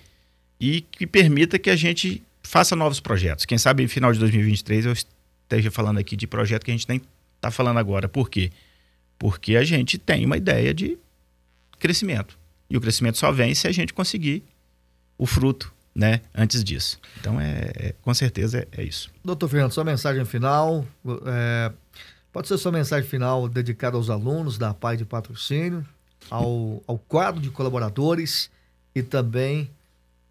e 0.60 0.82
que 0.82 1.06
permita 1.06 1.60
que 1.60 1.70
a 1.70 1.76
gente 1.76 2.24
faça 2.48 2.76
novos 2.76 3.00
projetos. 3.00 3.46
Quem 3.46 3.58
sabe 3.58 3.84
no 3.84 3.90
final 3.90 4.12
de 4.14 4.20
2023 4.20 4.86
eu 4.86 4.94
esteja 4.94 5.70
falando 5.70 5.98
aqui 5.98 6.16
de 6.16 6.26
projeto 6.26 6.64
que 6.64 6.72
a 6.72 6.74
gente 6.74 6.88
nem 6.88 7.02
está 7.36 7.52
falando 7.52 7.78
agora. 7.78 8.08
Por 8.08 8.30
quê? 8.30 8.52
Porque 9.20 9.56
a 9.58 9.64
gente 9.64 9.98
tem 9.98 10.26
uma 10.26 10.38
ideia 10.38 10.74
de 10.74 10.98
crescimento. 11.78 12.38
E 12.70 12.78
o 12.78 12.82
crescimento 12.82 13.18
só 13.18 13.32
vem 13.32 13.54
se 13.54 13.68
a 13.68 13.72
gente 13.72 13.94
conseguir 13.94 14.44
o 15.18 15.26
fruto, 15.26 15.74
né, 15.94 16.22
antes 16.34 16.64
disso. 16.64 17.00
Então, 17.20 17.40
é, 17.40 17.72
é- 17.76 17.96
com 18.02 18.14
certeza 18.14 18.60
é, 18.60 18.82
é 18.82 18.84
isso. 18.84 19.10
Doutor 19.24 19.50
Fernando, 19.50 19.72
sua 19.72 19.84
mensagem 19.84 20.24
final. 20.26 20.86
é, 21.26 21.72
pode 22.32 22.48
ser 22.48 22.58
sua 22.58 22.72
mensagem 22.72 23.08
final 23.10 23.50
dedicada 23.50 23.98
aos 23.98 24.10
alunos 24.10 24.58
da 24.58 24.74
PAI 24.74 24.96
de 24.98 25.06
Patrocínio, 25.06 25.86
ao, 26.30 26.84
ao 26.88 26.98
quadro 26.98 27.42
de 27.42 27.50
colaboradores 27.50 28.50
e 28.94 29.02
também 29.02 29.70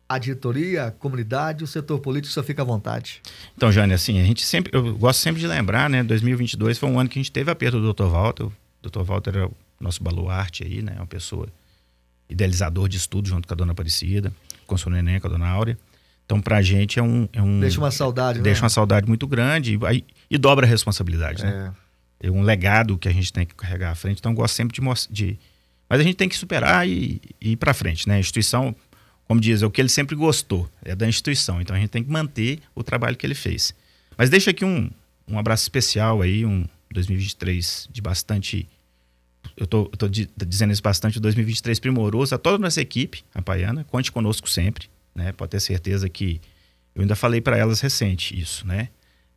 à 0.08 0.18
diretoria, 0.18 0.86
à 0.86 0.90
comunidade, 0.90 1.64
o 1.64 1.66
setor 1.66 1.98
político, 1.98 2.32
só 2.32 2.42
fica 2.42 2.62
à 2.62 2.64
vontade. 2.64 3.20
Então, 3.56 3.72
Jane, 3.72 3.92
assim, 3.92 4.20
a 4.20 4.24
gente 4.24 4.44
sempre, 4.44 4.70
eu 4.74 4.96
gosto 4.96 5.20
sempre 5.20 5.40
de 5.40 5.46
lembrar, 5.46 5.90
né, 5.90 6.02
2022 6.02 6.78
foi 6.78 6.88
um 6.88 6.98
ano 6.98 7.08
que 7.08 7.18
a 7.18 7.22
gente 7.22 7.32
teve 7.32 7.50
a 7.50 7.54
perda 7.54 7.80
do 7.80 7.92
Dr. 7.92 8.04
Walter. 8.04 8.44
O 8.44 8.52
Dr. 8.82 9.02
Walter 9.02 9.30
era 9.36 9.46
o 9.46 9.54
nosso 9.80 10.02
baluarte 10.02 10.64
aí, 10.64 10.80
né, 10.82 10.94
uma 10.96 11.06
pessoa 11.06 11.48
idealizador 12.28 12.88
de 12.88 12.96
estudo 12.96 13.28
junto 13.28 13.46
com 13.46 13.54
a 13.54 13.56
dona 13.56 13.72
Aparecida, 13.72 14.32
com 14.66 14.74
o 14.74 14.78
seu 14.78 14.90
neném, 14.90 15.20
com 15.20 15.26
a 15.26 15.30
dona 15.30 15.48
Áurea. 15.48 15.78
Então, 16.24 16.40
pra 16.40 16.60
gente 16.60 16.98
é 16.98 17.02
um... 17.02 17.28
É 17.32 17.40
um 17.40 17.60
Deixa 17.60 17.78
uma 17.78 17.90
saudade, 17.90 18.40
deixa 18.40 18.60
né? 18.60 18.64
uma 18.64 18.70
saudade 18.70 19.06
muito 19.06 19.26
grande 19.28 19.78
e, 19.92 20.04
e 20.28 20.38
dobra 20.38 20.66
a 20.66 20.68
responsabilidade, 20.68 21.44
né? 21.44 21.72
É. 22.20 22.26
é 22.26 22.30
um 22.30 22.42
legado 22.42 22.98
que 22.98 23.08
a 23.08 23.12
gente 23.12 23.32
tem 23.32 23.46
que 23.46 23.54
carregar 23.54 23.92
à 23.92 23.94
frente. 23.94 24.18
Então, 24.18 24.32
eu 24.32 24.36
gosto 24.36 24.54
sempre 24.54 24.74
de. 24.74 24.82
De... 25.08 25.38
Mas 25.88 26.00
a 26.00 26.02
gente 26.02 26.16
tem 26.16 26.28
que 26.28 26.36
superar 26.36 26.88
e, 26.88 27.20
e 27.40 27.52
ir 27.52 27.56
para 27.56 27.72
frente, 27.72 28.08
né? 28.08 28.16
A 28.16 28.18
instituição, 28.18 28.74
como 29.26 29.40
diz, 29.40 29.62
é 29.62 29.66
o 29.66 29.70
que 29.70 29.80
ele 29.80 29.88
sempre 29.88 30.14
gostou, 30.16 30.68
é 30.84 30.94
da 30.94 31.06
instituição. 31.08 31.60
Então, 31.60 31.74
a 31.74 31.78
gente 31.78 31.90
tem 31.90 32.02
que 32.04 32.10
manter 32.10 32.60
o 32.74 32.82
trabalho 32.82 33.16
que 33.16 33.26
ele 33.26 33.34
fez. 33.34 33.74
Mas 34.16 34.30
deixa 34.30 34.50
aqui 34.50 34.64
um, 34.64 34.90
um 35.28 35.38
abraço 35.38 35.62
especial 35.64 36.22
aí, 36.22 36.44
um 36.46 36.64
2023 36.92 37.88
de 37.92 38.00
bastante. 38.00 38.68
Eu 39.56 39.66
tô, 39.66 39.82
eu 39.92 39.96
tô 39.96 40.08
di- 40.08 40.28
dizendo 40.46 40.72
isso 40.72 40.82
bastante, 40.82 41.18
2023 41.20 41.78
primoroso 41.80 42.34
a 42.34 42.38
toda 42.38 42.56
a 42.56 42.58
nossa 42.58 42.80
equipe, 42.80 43.22
a 43.34 43.40
Paiana. 43.42 43.84
Conte 43.84 44.10
conosco 44.12 44.48
sempre, 44.48 44.88
né? 45.14 45.32
Pode 45.32 45.50
ter 45.50 45.60
certeza 45.60 46.08
que. 46.08 46.40
Eu 46.94 47.02
ainda 47.02 47.14
falei 47.14 47.40
para 47.40 47.56
elas 47.58 47.80
recente 47.80 48.38
isso, 48.38 48.66
né? 48.66 48.88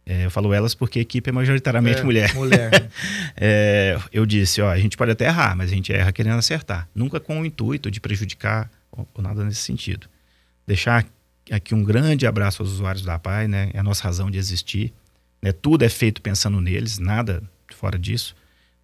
É, 0.06 0.26
eu 0.26 0.32
falo 0.32 0.54
elas 0.54 0.74
porque 0.74 0.98
a 1.00 1.02
equipe 1.02 1.30
é 1.30 1.34
majoritariamente 1.34 2.00
É, 2.00 2.04
mulher. 2.04 2.34
Mulher. 2.34 2.90
É, 3.42 3.98
eu 4.12 4.26
disse, 4.26 4.62
ó, 4.62 4.70
a 4.70 4.78
gente 4.80 4.98
pode 4.98 5.12
até 5.12 5.26
errar, 5.26 5.56
mas 5.56 5.72
a 5.72 5.76
gente 5.76 5.94
erra 5.94 6.12
querendo 6.12 6.38
acertar. 6.38 6.90
Nunca 6.96 7.20
com 7.20 7.40
o 7.42 7.46
intuito 7.46 7.90
de 7.92 8.00
prejudicar 8.02 8.70
ou 8.92 9.08
nada 9.22 9.44
nesse 9.44 9.62
sentido. 9.62 10.08
Deixar 10.66 11.06
aqui 11.52 11.74
um 11.74 11.84
grande 11.84 12.28
abraço 12.28 12.62
aos 12.62 12.72
usuários 12.72 13.04
da 13.04 13.18
PAI, 13.18 13.48
né? 13.48 13.72
É 13.74 13.80
a 13.80 13.84
nossa 13.84 14.04
razão 14.04 14.30
de 14.30 14.38
existir. 14.38 14.94
Né? 15.42 15.52
Tudo 15.52 15.84
é 15.84 15.90
feito 15.90 16.22
pensando 16.22 16.60
neles, 16.62 16.98
nada 17.00 17.44
fora 17.74 17.98
disso. 17.98 18.36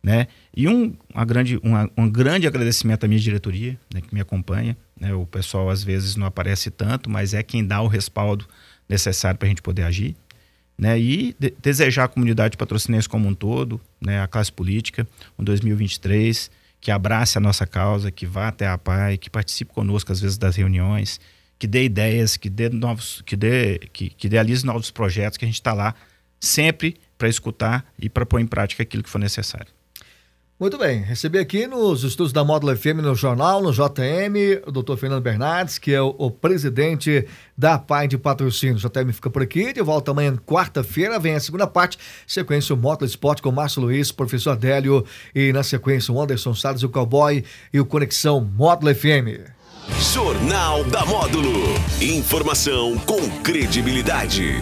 né? 0.01 0.27
E 0.55 0.67
um, 0.67 0.95
uma 1.13 1.25
grande, 1.25 1.59
uma, 1.63 1.89
um 1.97 2.09
grande 2.09 2.47
agradecimento 2.47 3.03
à 3.03 3.07
minha 3.07 3.19
diretoria, 3.19 3.77
né, 3.93 4.01
que 4.01 4.13
me 4.13 4.21
acompanha. 4.21 4.77
Né? 4.99 5.13
O 5.13 5.25
pessoal 5.25 5.69
às 5.69 5.83
vezes 5.83 6.15
não 6.15 6.27
aparece 6.27 6.69
tanto, 6.69 7.09
mas 7.09 7.33
é 7.33 7.41
quem 7.41 7.65
dá 7.65 7.81
o 7.81 7.87
respaldo 7.87 8.47
necessário 8.87 9.37
para 9.37 9.47
a 9.47 9.49
gente 9.49 9.61
poder 9.61 9.83
agir. 9.83 10.15
Né? 10.77 10.99
E 10.99 11.35
de, 11.39 11.53
desejar 11.61 12.05
à 12.05 12.07
comunidade 12.07 12.55
patrocinense 12.55 13.09
como 13.09 13.27
um 13.27 13.33
todo, 13.33 13.81
né? 13.99 14.21
a 14.21 14.27
classe 14.27 14.51
política, 14.51 15.07
um 15.37 15.43
2023 15.43 16.51
que 16.85 16.91
abrace 16.91 17.35
a 17.35 17.41
nossa 17.41 17.65
causa, 17.65 18.11
que 18.11 18.27
vá 18.27 18.49
até 18.49 18.67
a 18.67 18.77
PAI, 18.77 19.17
que 19.17 19.27
participe 19.27 19.73
conosco 19.73 20.11
às 20.11 20.21
vezes 20.21 20.37
das 20.37 20.55
reuniões, 20.55 21.19
que 21.57 21.65
dê 21.65 21.83
ideias, 21.83 22.37
que 22.37 22.47
dê 22.47 22.69
novos, 22.69 23.23
que 23.25 23.35
dê, 23.35 23.79
que, 23.91 24.11
que 24.11 24.27
idealize 24.27 24.63
novos 24.63 24.91
projetos, 24.91 25.35
que 25.35 25.45
a 25.45 25.47
gente 25.47 25.55
está 25.55 25.73
lá 25.73 25.95
sempre 26.39 26.95
para 27.17 27.27
escutar 27.27 27.91
e 27.97 28.07
para 28.07 28.23
pôr 28.23 28.39
em 28.39 28.45
prática 28.45 28.83
aquilo 28.83 29.01
que 29.01 29.09
for 29.09 29.17
necessário. 29.17 29.73
Muito 30.57 30.77
bem, 30.77 31.01
recebi 31.01 31.37
aqui 31.37 31.67
nos 31.67 32.05
estudos 32.05 32.31
da 32.31 32.41
Módulo 32.41 32.73
FM 32.77 33.01
no 33.03 33.13
jornal, 33.13 33.61
no 33.61 33.73
JM, 33.73 34.63
o 34.65 34.71
doutor 34.71 34.95
Fernando 34.95 35.21
Bernardes, 35.21 35.77
que 35.77 35.93
é 35.93 36.01
o, 36.01 36.15
o, 36.17 36.31
presidente 36.31 37.27
da 37.57 37.77
PAI 37.77 38.07
de 38.07 38.17
Patrocínio. 38.17 38.77
O 38.77 38.79
JM 38.79 39.11
fica 39.11 39.29
por 39.29 39.43
aqui, 39.43 39.73
de 39.73 39.81
volta 39.81 40.11
amanhã, 40.11 40.33
quarta-feira, 40.37 41.19
vem 41.19 41.35
a 41.35 41.41
segunda 41.41 41.67
parte, 41.67 41.97
sequência 42.25 42.73
o 42.73 42.77
Módulo 42.77 43.05
Esporte 43.05 43.41
com 43.41 43.51
Márcio 43.51 43.81
Luiz, 43.81 44.13
professor 44.13 44.51
Adélio, 44.51 45.05
e 45.35 45.51
na 45.51 45.61
sequência 45.61 46.13
o 46.13 46.21
Anderson 46.21 46.55
Salles, 46.55 46.83
o 46.83 46.89
Cowboy 46.89 47.43
e 47.73 47.79
o 47.81 47.85
Conexão 47.85 48.39
Módulo 48.39 48.95
FM. 48.95 49.51
Jornal 50.13 50.85
da 50.85 51.05
Módulo. 51.05 51.51
Informação 51.99 52.97
com 52.99 53.19
credibilidade. 53.41 54.53